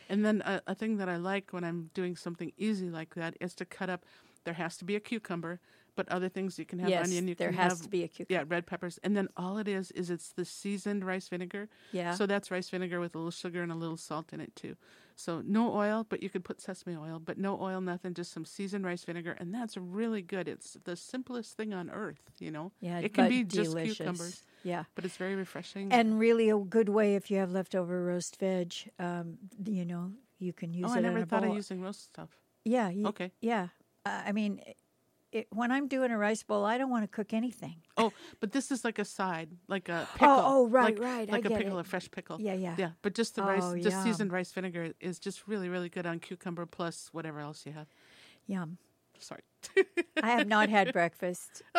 And 0.08 0.24
then 0.24 0.42
a, 0.44 0.62
a 0.66 0.74
thing 0.74 0.96
that 0.98 1.08
I 1.08 1.16
like 1.16 1.52
when 1.52 1.64
I'm 1.64 1.90
doing 1.94 2.16
something 2.16 2.52
easy 2.56 2.90
like 2.90 3.14
that 3.14 3.36
is 3.40 3.54
to 3.56 3.64
cut 3.64 3.88
up. 3.90 4.04
There 4.44 4.54
has 4.54 4.76
to 4.78 4.84
be 4.84 4.94
a 4.94 5.00
cucumber, 5.00 5.58
but 5.96 6.06
other 6.10 6.28
things 6.28 6.58
you 6.58 6.66
can 6.66 6.78
have 6.78 6.90
Yes, 6.90 7.04
onion. 7.04 7.26
You 7.28 7.34
there 7.34 7.48
can 7.48 7.56
has 7.56 7.72
have, 7.72 7.82
to 7.84 7.88
be 7.88 8.02
a 8.04 8.08
cucumber. 8.08 8.40
Yeah, 8.40 8.44
red 8.46 8.66
peppers, 8.66 8.98
and 9.02 9.16
then 9.16 9.28
all 9.38 9.56
it 9.56 9.68
is 9.68 9.90
is 9.92 10.10
it's 10.10 10.32
the 10.32 10.44
seasoned 10.44 11.04
rice 11.04 11.28
vinegar. 11.28 11.68
Yeah. 11.92 12.14
So 12.14 12.26
that's 12.26 12.50
rice 12.50 12.68
vinegar 12.68 13.00
with 13.00 13.14
a 13.14 13.18
little 13.18 13.30
sugar 13.30 13.62
and 13.62 13.72
a 13.72 13.74
little 13.74 13.96
salt 13.96 14.32
in 14.34 14.40
it 14.40 14.54
too. 14.54 14.76
So 15.16 15.40
no 15.40 15.74
oil, 15.74 16.04
but 16.08 16.22
you 16.22 16.28
could 16.28 16.44
put 16.44 16.60
sesame 16.60 16.96
oil, 16.96 17.20
but 17.24 17.38
no 17.38 17.60
oil, 17.60 17.80
nothing, 17.80 18.14
just 18.14 18.32
some 18.32 18.44
seasoned 18.44 18.84
rice 18.84 19.04
vinegar, 19.04 19.36
and 19.38 19.54
that's 19.54 19.76
really 19.76 20.22
good. 20.22 20.48
It's 20.48 20.76
the 20.84 20.96
simplest 20.96 21.56
thing 21.56 21.72
on 21.72 21.88
earth, 21.90 22.20
you 22.38 22.50
know. 22.50 22.72
Yeah, 22.80 22.98
it 22.98 23.14
can 23.14 23.28
be 23.28 23.44
just 23.44 23.76
cucumbers, 23.78 24.42
Yeah. 24.62 24.84
but 24.94 25.04
it's 25.04 25.16
very 25.16 25.36
refreshing. 25.36 25.90
And 25.90 26.18
really, 26.18 26.50
a 26.50 26.58
good 26.58 26.88
way 26.88 27.14
if 27.14 27.30
you 27.30 27.38
have 27.38 27.52
leftover 27.52 28.04
roast 28.04 28.38
veg, 28.40 28.74
um, 28.98 29.38
you 29.64 29.84
know, 29.84 29.93
you 30.38 30.52
can 30.52 30.72
use 30.74 30.86
oh, 30.90 30.94
it 30.94 30.98
I 30.98 31.00
never 31.00 31.18
a 31.18 31.26
thought 31.26 31.42
bowl. 31.42 31.50
of 31.50 31.56
using 31.56 31.80
roast 31.80 32.04
stuff. 32.04 32.30
Yeah. 32.64 32.88
You, 32.90 33.06
Okay. 33.08 33.32
Yeah. 33.40 33.68
Uh, 34.06 34.22
I 34.26 34.32
mean, 34.32 34.60
it, 35.32 35.46
when 35.50 35.70
I'm 35.72 35.88
doing 35.88 36.10
a 36.10 36.18
rice 36.18 36.42
bowl, 36.42 36.64
I 36.64 36.78
don't 36.78 36.90
want 36.90 37.04
to 37.04 37.08
cook 37.08 37.32
anything. 37.32 37.76
Oh, 37.96 38.12
but 38.40 38.52
this 38.52 38.70
is 38.70 38.84
like 38.84 38.98
a 38.98 39.04
side, 39.04 39.48
like 39.68 39.88
a 39.88 40.06
pickle. 40.14 40.28
oh, 40.44 40.68
right, 40.68 40.84
like, 40.84 40.98
right, 40.98 41.28
Like 41.28 41.44
a 41.44 41.48
get 41.48 41.58
pickle, 41.58 41.78
it. 41.78 41.82
a 41.82 41.84
fresh 41.84 42.10
pickle. 42.10 42.40
Yeah, 42.40 42.54
yeah. 42.54 42.74
Yeah, 42.78 42.90
but 43.02 43.14
just 43.14 43.34
the 43.36 43.42
rice, 43.42 43.62
Oh, 43.64 43.74
just 43.76 43.96
yum. 43.96 44.04
seasoned 44.04 44.32
rice 44.32 44.52
vinegar 44.52 44.92
is 45.00 45.18
just 45.18 45.48
really, 45.48 45.68
really 45.68 45.88
good 45.88 46.06
on 46.06 46.20
cucumber 46.20 46.66
plus 46.66 47.08
whatever 47.12 47.40
else 47.40 47.66
you 47.66 47.72
have. 47.72 47.88
Yum. 48.46 48.78
Sorry. 49.18 49.42
I 50.22 50.30
have 50.30 50.46
not 50.46 50.68
had 50.68 50.92
breakfast. 50.98 51.62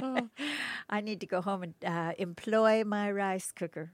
Oh. 0.00 0.28
I 0.88 1.00
need 1.00 1.20
to 1.20 1.26
go 1.26 1.40
home 1.40 1.62
and 1.64 1.74
uh, 1.84 2.12
employ 2.18 2.84
my 2.84 3.10
rice 3.10 3.50
cooker. 3.50 3.90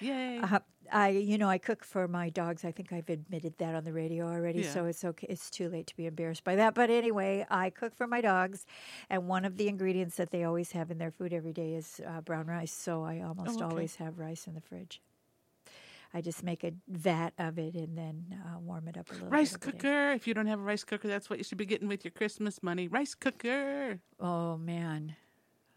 Yay. 0.00 0.40
Uh, 0.42 0.58
I, 0.92 1.08
you 1.08 1.38
know, 1.38 1.48
I 1.48 1.56
cook 1.58 1.82
for 1.84 2.06
my 2.06 2.28
dogs. 2.28 2.64
I 2.64 2.70
think 2.70 2.92
I've 2.92 3.08
admitted 3.08 3.56
that 3.58 3.74
on 3.74 3.84
the 3.84 3.92
radio 3.92 4.26
already, 4.28 4.60
Yeah. 4.60 4.72
so 4.72 4.84
it's 4.84 5.02
okay. 5.04 5.26
It's 5.30 5.48
too 5.50 5.68
late 5.70 5.86
to 5.86 5.96
be 5.96 6.04
embarrassed 6.06 6.44
by 6.44 6.56
that. 6.56 6.74
But 6.74 6.90
anyway, 6.90 7.46
I 7.50 7.70
cook 7.70 7.94
for 7.94 8.06
my 8.06 8.20
dogs, 8.20 8.66
and 9.08 9.26
one 9.26 9.44
of 9.46 9.56
the 9.56 9.66
ingredients 9.68 10.16
that 10.16 10.30
they 10.30 10.44
always 10.44 10.72
have 10.72 10.90
in 10.90 10.98
their 10.98 11.10
food 11.10 11.32
every 11.32 11.52
day 11.54 11.74
is 11.74 12.00
uh, 12.06 12.20
brown 12.20 12.46
rice. 12.46 12.72
So 12.72 13.02
I 13.02 13.20
almost 13.22 13.60
Oh, 13.60 13.64
okay. 13.64 13.72
always 13.72 13.96
have 13.96 14.18
rice 14.18 14.46
in 14.46 14.54
the 14.54 14.60
fridge. 14.60 15.00
I 16.16 16.20
just 16.20 16.44
make 16.44 16.62
a 16.62 16.72
vat 16.86 17.30
of 17.38 17.58
it 17.58 17.74
and 17.74 17.98
then 17.98 18.40
uh, 18.46 18.60
warm 18.60 18.86
it 18.86 18.96
up 18.96 19.10
a 19.10 19.14
little. 19.14 19.28
Rice 19.30 19.54
bit 19.54 19.62
every 19.62 19.72
day. 19.72 19.78
cooker. 19.78 20.12
If 20.12 20.26
you 20.28 20.34
don't 20.34 20.46
have 20.46 20.60
a 20.60 20.62
rice 20.62 20.84
cooker, 20.84 21.08
that's 21.08 21.28
what 21.28 21.38
you 21.40 21.44
should 21.44 21.58
be 21.58 21.66
getting 21.66 21.88
with 21.88 22.04
your 22.04 22.12
Christmas 22.12 22.62
money. 22.62 22.86
Rice 22.86 23.14
cooker. 23.16 23.98
Oh 24.20 24.56
man, 24.56 25.16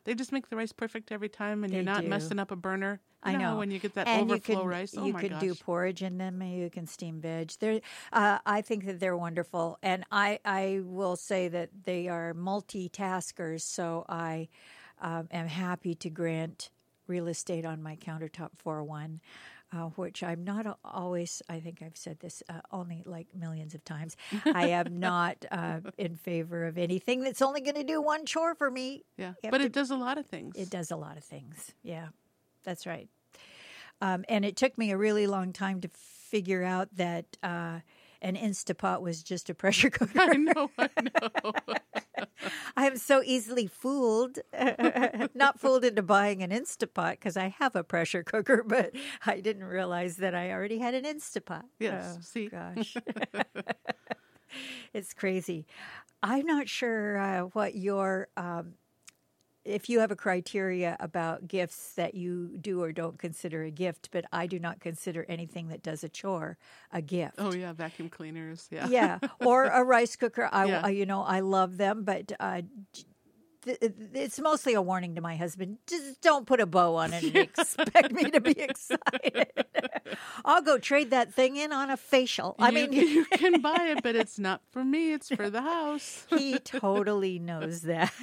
They 0.07 0.15
just 0.15 0.31
make 0.31 0.49
the 0.49 0.55
rice 0.55 0.71
perfect 0.71 1.11
every 1.11 1.27
time, 1.27 1.65
and 1.65 1.73
They 1.73 1.77
you're 1.77 1.83
not 1.83 2.03
do. 2.03 2.07
messing 2.07 2.39
up 2.39 2.49
a 2.49 2.55
burner. 2.55 3.01
You 3.25 3.31
I 3.31 3.33
how 3.33 3.39
know. 3.39 3.57
when 3.57 3.71
you 3.71 3.77
get 3.77 3.93
that 3.95 4.07
and 4.07 4.31
overflow 4.31 4.55
you 4.55 4.59
can, 4.61 4.67
rice. 4.69 4.95
Oh 4.97 5.05
you 5.05 5.13
can 5.13 5.29
gosh! 5.31 5.41
do 5.41 5.53
porridge 5.53 6.01
in 6.01 6.17
them. 6.17 6.41
and 6.41 6.53
You 6.57 6.69
can 6.69 6.87
steam 6.87 7.19
veg. 7.19 7.51
They're, 7.59 7.81
uh, 8.13 8.37
I 8.45 8.61
think 8.61 8.85
that 8.85 9.01
they're 9.01 9.17
wonderful, 9.17 9.77
and 9.83 10.05
I 10.09 10.39
I 10.45 10.79
will 10.85 11.17
say 11.17 11.49
that 11.49 11.71
they 11.83 12.07
are 12.07 12.33
multitaskers. 12.33 13.63
So 13.63 14.05
I 14.07 14.47
um, 15.01 15.27
am 15.29 15.47
happy 15.47 15.93
to 15.95 16.09
grant 16.09 16.69
real 17.07 17.27
estate 17.27 17.65
on 17.65 17.83
my 17.83 17.97
countertop 17.97 18.51
for 18.55 18.81
one. 18.85 19.19
Uh, 19.73 19.89
which 19.97 20.23
I'm 20.23 20.45
not 20.45 20.79
always, 20.85 21.41
I 21.49 21.59
think 21.59 21.81
I've 21.81 21.97
said 21.97 22.21
this 22.21 22.41
uh, 22.47 22.61
only 22.71 23.03
like 23.05 23.27
millions 23.35 23.75
of 23.75 23.83
times. 23.83 24.15
I 24.45 24.67
am 24.67 24.97
not 24.97 25.45
uh, 25.51 25.81
in 25.97 26.15
favor 26.15 26.65
of 26.67 26.77
anything 26.77 27.19
that's 27.21 27.41
only 27.41 27.59
going 27.59 27.75
to 27.75 27.83
do 27.83 28.01
one 28.01 28.25
chore 28.25 28.55
for 28.55 28.71
me. 28.71 29.03
yeah, 29.17 29.33
but 29.43 29.57
to- 29.57 29.65
it 29.65 29.73
does 29.73 29.91
a 29.91 29.97
lot 29.97 30.17
of 30.17 30.25
things. 30.25 30.55
It 30.55 30.69
does 30.69 30.89
a 30.89 30.95
lot 30.95 31.17
of 31.17 31.25
things. 31.25 31.73
Yeah, 31.83 32.07
that's 32.63 32.85
right. 32.87 33.09
Um, 33.99 34.23
and 34.29 34.45
it 34.45 34.55
took 34.55 34.77
me 34.77 34.91
a 34.91 34.97
really 34.97 35.27
long 35.27 35.51
time 35.51 35.81
to 35.81 35.89
figure 35.93 36.63
out 36.63 36.87
that 36.95 37.25
uh, 37.43 37.79
an 38.21 38.35
Instapot 38.35 39.01
was 39.01 39.23
just 39.23 39.49
a 39.49 39.53
pressure 39.55 39.89
cooker. 39.91 40.19
I 40.19 40.33
know. 40.35 40.69
I 40.77 40.89
know. 41.01 41.53
I 42.77 42.85
am 42.87 42.97
so 42.97 43.21
easily 43.23 43.67
fooled. 43.67 44.39
Not 45.35 45.59
fooled 45.59 45.83
into 45.83 46.01
buying 46.01 46.41
an 46.43 46.51
Instapot 46.51 47.11
because 47.11 47.37
I 47.37 47.49
have 47.59 47.75
a 47.75 47.83
pressure 47.83 48.23
cooker, 48.23 48.63
but 48.65 48.91
I 49.25 49.39
didn't 49.39 49.65
realize 49.65 50.17
that 50.17 50.33
I 50.35 50.51
already 50.51 50.77
had 50.79 50.93
an 50.93 51.03
Instapot. 51.03 51.63
Yes, 51.79 52.15
Oh, 52.17 52.21
see? 52.21 52.47
gosh. 52.47 52.95
it's 54.93 55.13
crazy. 55.13 55.65
I'm 56.23 56.45
not 56.45 56.67
sure 56.69 57.17
uh, 57.17 57.41
what 57.53 57.75
your 57.75 58.27
um, 58.37 58.73
if 59.67 59.89
you 59.89 59.99
have 59.99 60.11
a 60.11 60.15
criteria 60.15 60.95
about 60.99 61.47
gifts 61.47 61.93
that 61.95 62.15
you 62.15 62.57
do 62.59 62.81
or 62.81 62.91
don't 62.91 63.19
consider 63.19 63.63
a 63.63 63.71
gift, 63.71 64.09
but 64.11 64.25
I 64.31 64.47
do 64.47 64.59
not 64.59 64.79
consider 64.79 65.25
anything 65.27 65.67
that 65.67 65.83
does 65.83 66.03
a 66.03 66.09
chore 66.09 66.57
a 66.91 67.01
gift. 67.01 67.35
Oh 67.37 67.53
yeah, 67.53 67.73
vacuum 67.73 68.09
cleaners. 68.09 68.67
Yeah. 68.71 68.87
yeah, 68.87 69.19
or 69.41 69.65
a 69.65 69.83
rice 69.83 70.15
cooker. 70.15 70.49
I, 70.51 70.65
Yeah. 70.67 70.81
I- 70.85 70.89
you 70.89 71.05
know, 71.05 71.21
I 71.21 71.41
love 71.41 71.77
them, 71.77 72.03
but 72.03 72.31
uh, 72.39 72.61
th- 73.67 73.93
it's 74.13 74.39
mostly 74.39 74.73
a 74.73 74.81
warning 74.81 75.15
to 75.15 75.21
my 75.21 75.35
husband. 75.35 75.77
Just 75.87 76.21
don't 76.21 76.45
put 76.47 76.59
a 76.59 76.65
bow 76.65 76.95
on 76.95 77.13
it 77.13 77.23
and 77.23 77.35
expect 77.35 78.11
me 78.11 78.31
to 78.31 78.41
be 78.41 78.59
excited. 78.59 79.47
I'll 80.45 80.61
go 80.61 80.77
trade 80.77 81.11
that 81.11 81.33
thing 81.33 81.57
in 81.57 81.71
on 81.71 81.89
a 81.89 81.97
facial. 81.97 82.55
I 82.59 82.69
You- 82.69 82.73
mean, 82.89 82.93
you 82.93 83.25
can 83.25 83.61
buy 83.61 83.93
it, 83.95 84.03
but 84.03 84.15
it's 84.15 84.39
not 84.39 84.61
for 84.71 84.83
me. 84.83 85.13
It's 85.13 85.29
for 85.29 85.49
the 85.49 85.61
house. 85.61 86.25
he 86.29 86.57
totally 86.59 87.39
knows 87.39 87.81
that. 87.81 88.13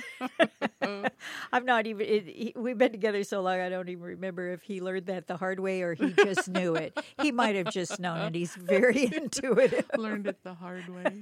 I'm 1.53 1.65
not 1.65 1.87
even. 1.87 2.07
It, 2.07 2.27
he, 2.27 2.53
we've 2.57 2.79
been 2.79 2.93
together 2.93 3.25
so 3.25 3.41
long, 3.43 3.61
I 3.61 3.69
don't 3.69 3.89
even 3.89 4.03
remember 4.05 4.51
if 4.53 4.63
he 4.63 4.81
learned 4.81 5.07
that 5.07 5.27
the 5.27 5.37
hard 5.37 5.61
way 5.61 5.83
or 5.83 5.95
he 5.95 6.13
just 6.13 6.49
knew 6.49 6.75
it. 6.75 6.99
He 7.21 7.33
might 7.33 7.55
have 7.57 7.71
just 7.71 7.99
known 8.01 8.21
it. 8.21 8.35
He's 8.35 8.55
very 8.55 9.11
intuitive. 9.15 9.87
Learned 9.97 10.27
it 10.27 10.43
the 10.43 10.55
hard 10.55 10.89
way. 10.89 11.21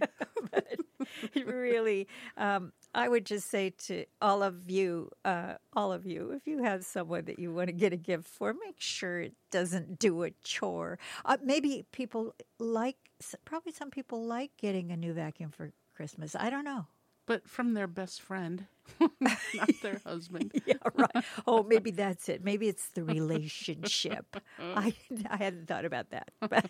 It 0.54 0.80
really, 1.46 2.08
um, 2.36 2.72
I 2.94 3.08
would 3.08 3.24
just 3.24 3.48
say 3.50 3.70
to 3.86 4.04
all 4.20 4.42
of 4.42 4.70
you, 4.70 5.10
uh, 5.24 5.54
all 5.74 5.92
of 5.92 6.04
you, 6.06 6.32
if 6.32 6.46
you 6.46 6.62
have 6.62 6.84
someone 6.84 7.24
that 7.24 7.38
you 7.38 7.52
want 7.52 7.68
to 7.68 7.72
get 7.72 7.92
a 7.92 7.96
gift 7.96 8.26
for, 8.26 8.52
make 8.52 8.80
sure 8.80 9.20
it 9.20 9.34
doesn't 9.50 9.98
do 9.98 10.22
a 10.24 10.30
chore. 10.42 10.98
Uh, 11.24 11.38
maybe 11.42 11.84
people 11.92 12.34
like, 12.58 12.96
probably 13.44 13.72
some 13.72 13.90
people 13.90 14.24
like 14.24 14.50
getting 14.58 14.90
a 14.90 14.96
new 14.96 15.12
vacuum 15.12 15.50
for 15.50 15.72
Christmas. 15.94 16.34
I 16.34 16.50
don't 16.50 16.64
know. 16.64 16.86
But 17.24 17.48
from 17.48 17.74
their 17.74 17.86
best 17.86 18.20
friend, 18.20 18.66
not 19.20 19.38
their 19.80 20.00
husband. 20.06 20.52
Yeah, 20.66 20.74
right. 20.94 21.24
Oh, 21.46 21.62
maybe 21.62 21.92
that's 21.92 22.28
it. 22.28 22.42
Maybe 22.42 22.68
it's 22.68 22.88
the 22.88 23.04
relationship. 23.04 24.36
I 24.58 24.92
I 25.30 25.36
hadn't 25.36 25.68
thought 25.68 25.84
about 25.84 26.10
that. 26.10 26.30
But 26.40 26.66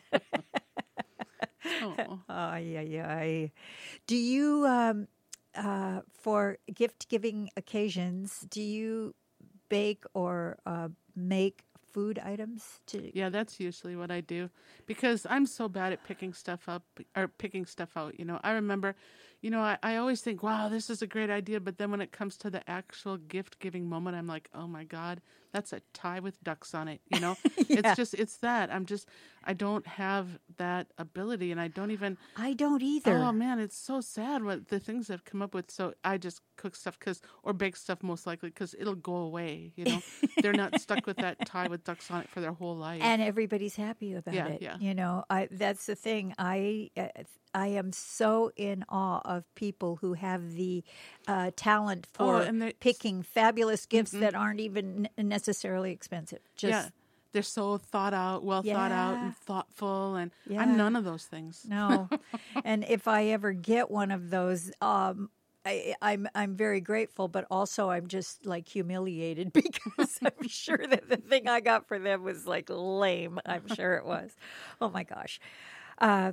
Oh. 1.82 2.20
oh, 2.28 2.56
yeah, 2.56 2.80
yeah. 2.80 3.46
Do 4.06 4.16
you 4.16 4.66
um, 4.66 5.08
uh, 5.54 6.00
for 6.20 6.58
gift 6.72 7.08
giving 7.08 7.50
occasions? 7.56 8.46
Do 8.50 8.62
you 8.62 9.14
bake 9.68 10.04
or 10.14 10.58
uh, 10.66 10.88
make 11.14 11.64
food 11.92 12.18
items 12.18 12.80
to? 12.86 13.16
Yeah, 13.16 13.28
that's 13.28 13.60
usually 13.60 13.96
what 13.96 14.10
I 14.10 14.20
do 14.20 14.50
because 14.86 15.26
I'm 15.28 15.46
so 15.46 15.68
bad 15.68 15.92
at 15.92 16.04
picking 16.04 16.32
stuff 16.32 16.68
up 16.68 16.84
or 17.16 17.28
picking 17.28 17.66
stuff 17.66 17.96
out. 17.96 18.18
You 18.18 18.24
know, 18.24 18.40
I 18.42 18.52
remember, 18.52 18.94
you 19.40 19.50
know, 19.50 19.60
I, 19.60 19.78
I 19.82 19.96
always 19.96 20.20
think, 20.20 20.42
wow, 20.42 20.68
this 20.68 20.90
is 20.90 21.02
a 21.02 21.06
great 21.06 21.30
idea. 21.30 21.60
But 21.60 21.78
then 21.78 21.90
when 21.90 22.00
it 22.00 22.12
comes 22.12 22.36
to 22.38 22.50
the 22.50 22.68
actual 22.68 23.16
gift 23.18 23.58
giving 23.60 23.88
moment, 23.88 24.16
I'm 24.16 24.26
like, 24.26 24.48
oh 24.54 24.66
my 24.66 24.84
God, 24.84 25.20
that's 25.52 25.72
a 25.72 25.82
tie 25.92 26.20
with 26.20 26.42
ducks 26.42 26.74
on 26.74 26.88
it. 26.88 27.00
You 27.10 27.20
know, 27.20 27.36
Yeah. 27.68 27.80
it's 27.80 27.96
just, 27.96 28.14
it's 28.14 28.36
that. 28.38 28.72
I'm 28.72 28.86
just, 28.86 29.06
I 29.44 29.52
don't 29.54 29.86
have 29.86 30.38
that 30.56 30.88
ability 30.98 31.50
and 31.52 31.60
I 31.60 31.68
don't 31.68 31.90
even, 31.90 32.18
I 32.36 32.52
don't 32.54 32.82
either. 32.82 33.16
oh 33.18 33.32
man, 33.32 33.58
it's 33.58 33.76
so 33.76 34.00
sad 34.00 34.44
what 34.44 34.68
the 34.68 34.78
things 34.80 35.10
I've 35.10 35.24
come 35.24 35.42
up 35.42 35.54
with. 35.54 35.70
So 35.70 35.94
I 36.04 36.18
just 36.18 36.40
cook 36.56 36.74
stuff 36.76 36.98
because, 36.98 37.20
or 37.42 37.52
bake 37.52 37.76
stuff 37.76 38.02
most 38.02 38.26
likely 38.26 38.50
because 38.50 38.74
it'll 38.78 38.94
go 38.94 39.14
away. 39.16 39.72
You 39.76 39.84
know, 39.86 40.02
they're 40.42 40.52
not 40.52 40.80
stuck 40.80 41.06
with 41.06 41.16
that 41.18 41.44
tie 41.46 41.68
with 41.68 41.84
ducks 41.84 42.10
on 42.10 42.22
it 42.22 42.28
for 42.28 42.40
their 42.40 42.52
whole 42.52 42.76
life. 42.76 43.02
and 43.02 43.20
everybody's 43.22 43.76
happy 43.76 44.14
about 44.14 44.34
Yeah, 44.34 44.46
it. 44.48 44.62
yeah. 44.62 44.76
You 44.78 44.94
know, 44.94 45.24
I 45.30 45.48
that's 45.50 45.86
the 45.86 45.94
thing. 45.94 46.34
I 46.38 46.90
uh, 46.96 47.08
I 47.54 47.66
am 47.66 47.92
so 47.92 48.50
in 48.56 48.82
awe 48.88 49.20
of 49.24 49.44
people 49.54 49.96
who 49.96 50.14
have 50.14 50.54
the 50.54 50.82
uh, 51.28 51.50
talent 51.54 52.06
for 52.12 52.42
Oh, 52.42 52.70
picking 52.80 53.22
fabulous 53.22 53.84
gifts 53.84 54.12
that 54.12 54.34
aren't 54.34 54.60
even 54.60 55.08
necessarily 55.18 55.92
expensive. 55.92 56.38
Just 56.56 56.70
yeah, 56.86 56.88
they're 57.32 57.42
so 57.42 57.78
thought 57.78 58.14
out, 58.14 58.44
well 58.44 58.62
thought 58.62 58.92
out, 58.92 59.18
and 59.20 59.36
thoughtful. 59.36 60.16
And 60.16 60.30
Yeah. 60.46 60.60
I'm 60.62 60.76
none 60.76 60.96
of 60.96 61.04
those 61.04 61.24
things. 61.24 61.64
no. 61.68 62.08
and 62.64 62.84
if 62.88 63.08
I 63.08 63.26
ever 63.26 63.52
get 63.52 63.90
one 63.90 64.10
of 64.10 64.30
those, 64.30 64.70
um, 64.80 65.30
I, 65.64 65.94
I'm 66.02 66.26
I'm 66.34 66.56
very 66.56 66.80
grateful, 66.80 67.28
but 67.28 67.46
also 67.50 67.88
I'm 67.90 68.08
just 68.08 68.44
like 68.46 68.66
humiliated 68.68 69.52
because 69.54 70.18
I'm 70.22 70.48
sure 70.48 70.84
that 70.86 71.08
the 71.08 71.16
thing 71.16 71.48
I 71.48 71.60
got 71.60 71.86
for 71.86 71.98
them 71.98 72.22
was 72.24 72.46
like 72.46 72.68
lame. 72.68 73.38
I'm 73.46 73.68
sure 73.68 73.94
it 73.94 74.04
was. 74.04 74.34
Oh 74.80 74.90
my 74.90 75.04
gosh. 75.04 75.38
Uh, 75.98 76.32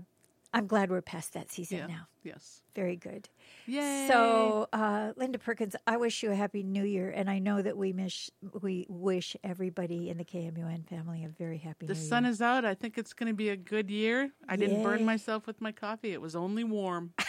I'm 0.52 0.66
glad 0.66 0.90
we're 0.90 1.02
past 1.04 1.34
that 1.34 1.52
season 1.52 1.78
Yeah. 1.78 1.88
now. 1.88 2.08
Yes. 2.24 2.62
Very 2.76 2.96
good. 2.96 3.30
Yay. 3.70 4.08
So, 4.08 4.68
uh, 4.74 5.14
Linda 5.16 5.38
Perkins, 5.38 5.76
I 5.86 5.98
wish 5.98 6.24
you 6.24 6.32
a 6.32 6.36
happy 6.36 6.64
New 6.64 6.84
Year, 6.84 7.12
and 7.12 7.30
I 7.30 7.40
know 7.40 7.62
that 7.62 7.78
we 7.78 7.94
miss 7.94 8.32
we 8.62 8.88
wish 8.90 9.36
everybody 9.44 10.10
in 10.10 10.18
the 10.18 10.26
KMUN 10.26 10.88
family 10.88 11.24
a 11.24 11.30
very 11.30 11.60
happy 11.60 11.86
the 11.86 11.94
New 11.94 12.00
year. 12.00 12.04
The 12.04 12.10
sun 12.10 12.26
is 12.26 12.42
out. 12.42 12.66
I 12.66 12.74
think 12.74 12.98
it's 12.98 13.14
going 13.14 13.28
to 13.28 13.36
be 13.36 13.50
a 13.50 13.56
good 13.56 13.90
year. 13.90 14.32
I 14.48 14.56
didn't 14.56 14.82
burn 14.82 15.06
myself 15.06 15.46
with 15.46 15.62
my 15.62 15.72
coffee. 15.72 16.12
It 16.12 16.22
was 16.22 16.36
only 16.36 16.64
warm. 16.64 17.14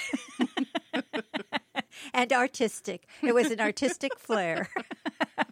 and 2.15 2.33
artistic. 2.33 3.07
It 3.23 3.35
was 3.35 3.51
an 3.51 3.61
artistic 3.61 4.19
flair. 4.19 4.69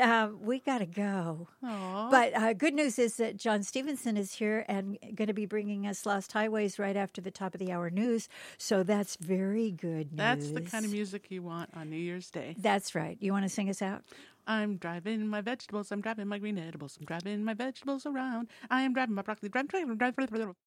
um, 0.00 0.38
we 0.42 0.60
got 0.60 0.78
to 0.78 0.86
go. 0.86 1.48
Aw. 1.64 2.10
But 2.10 2.34
uh, 2.34 2.52
good 2.52 2.74
news 2.74 2.98
is 2.98 3.16
that 3.16 3.36
John 3.36 3.62
Stevenson 3.62 4.16
is 4.16 4.34
here 4.34 4.64
and 4.68 4.98
going 5.14 5.28
to 5.28 5.34
be 5.34 5.46
bringing 5.46 5.86
us 5.86 6.06
Lost 6.06 6.32
Highways 6.32 6.78
right 6.78 6.96
after 6.96 7.20
the 7.20 7.30
top 7.30 7.54
of 7.54 7.60
the 7.60 7.72
hour 7.72 7.90
news. 7.90 8.28
So 8.58 8.82
that's 8.82 9.16
very 9.16 9.70
good 9.70 10.12
news. 10.12 10.16
That's 10.16 10.50
the 10.50 10.62
kind 10.62 10.84
of 10.84 10.90
music 10.90 11.30
you 11.30 11.42
want 11.42 11.70
on 11.74 11.90
New 11.90 11.96
Year's 11.96 12.30
Day. 12.30 12.54
That's 12.58 12.94
right. 12.94 13.16
You 13.20 13.32
want 13.32 13.44
to 13.44 13.48
sing 13.48 13.68
us 13.68 13.82
out? 13.82 14.02
I'm 14.46 14.76
driving 14.76 15.28
my 15.28 15.40
vegetables. 15.40 15.92
I'm 15.92 16.00
driving 16.00 16.26
my 16.26 16.38
green 16.38 16.58
edibles. 16.58 16.96
I'm 16.98 17.06
driving 17.06 17.44
my 17.44 17.54
vegetables 17.54 18.06
around. 18.06 18.48
I 18.70 18.82
am 18.82 18.92
driving 18.92 19.14
my 19.14 19.22
broccoli. 19.22 19.48
Driving, 19.48 19.68
driving, 19.96 19.96
driving. 19.96 20.54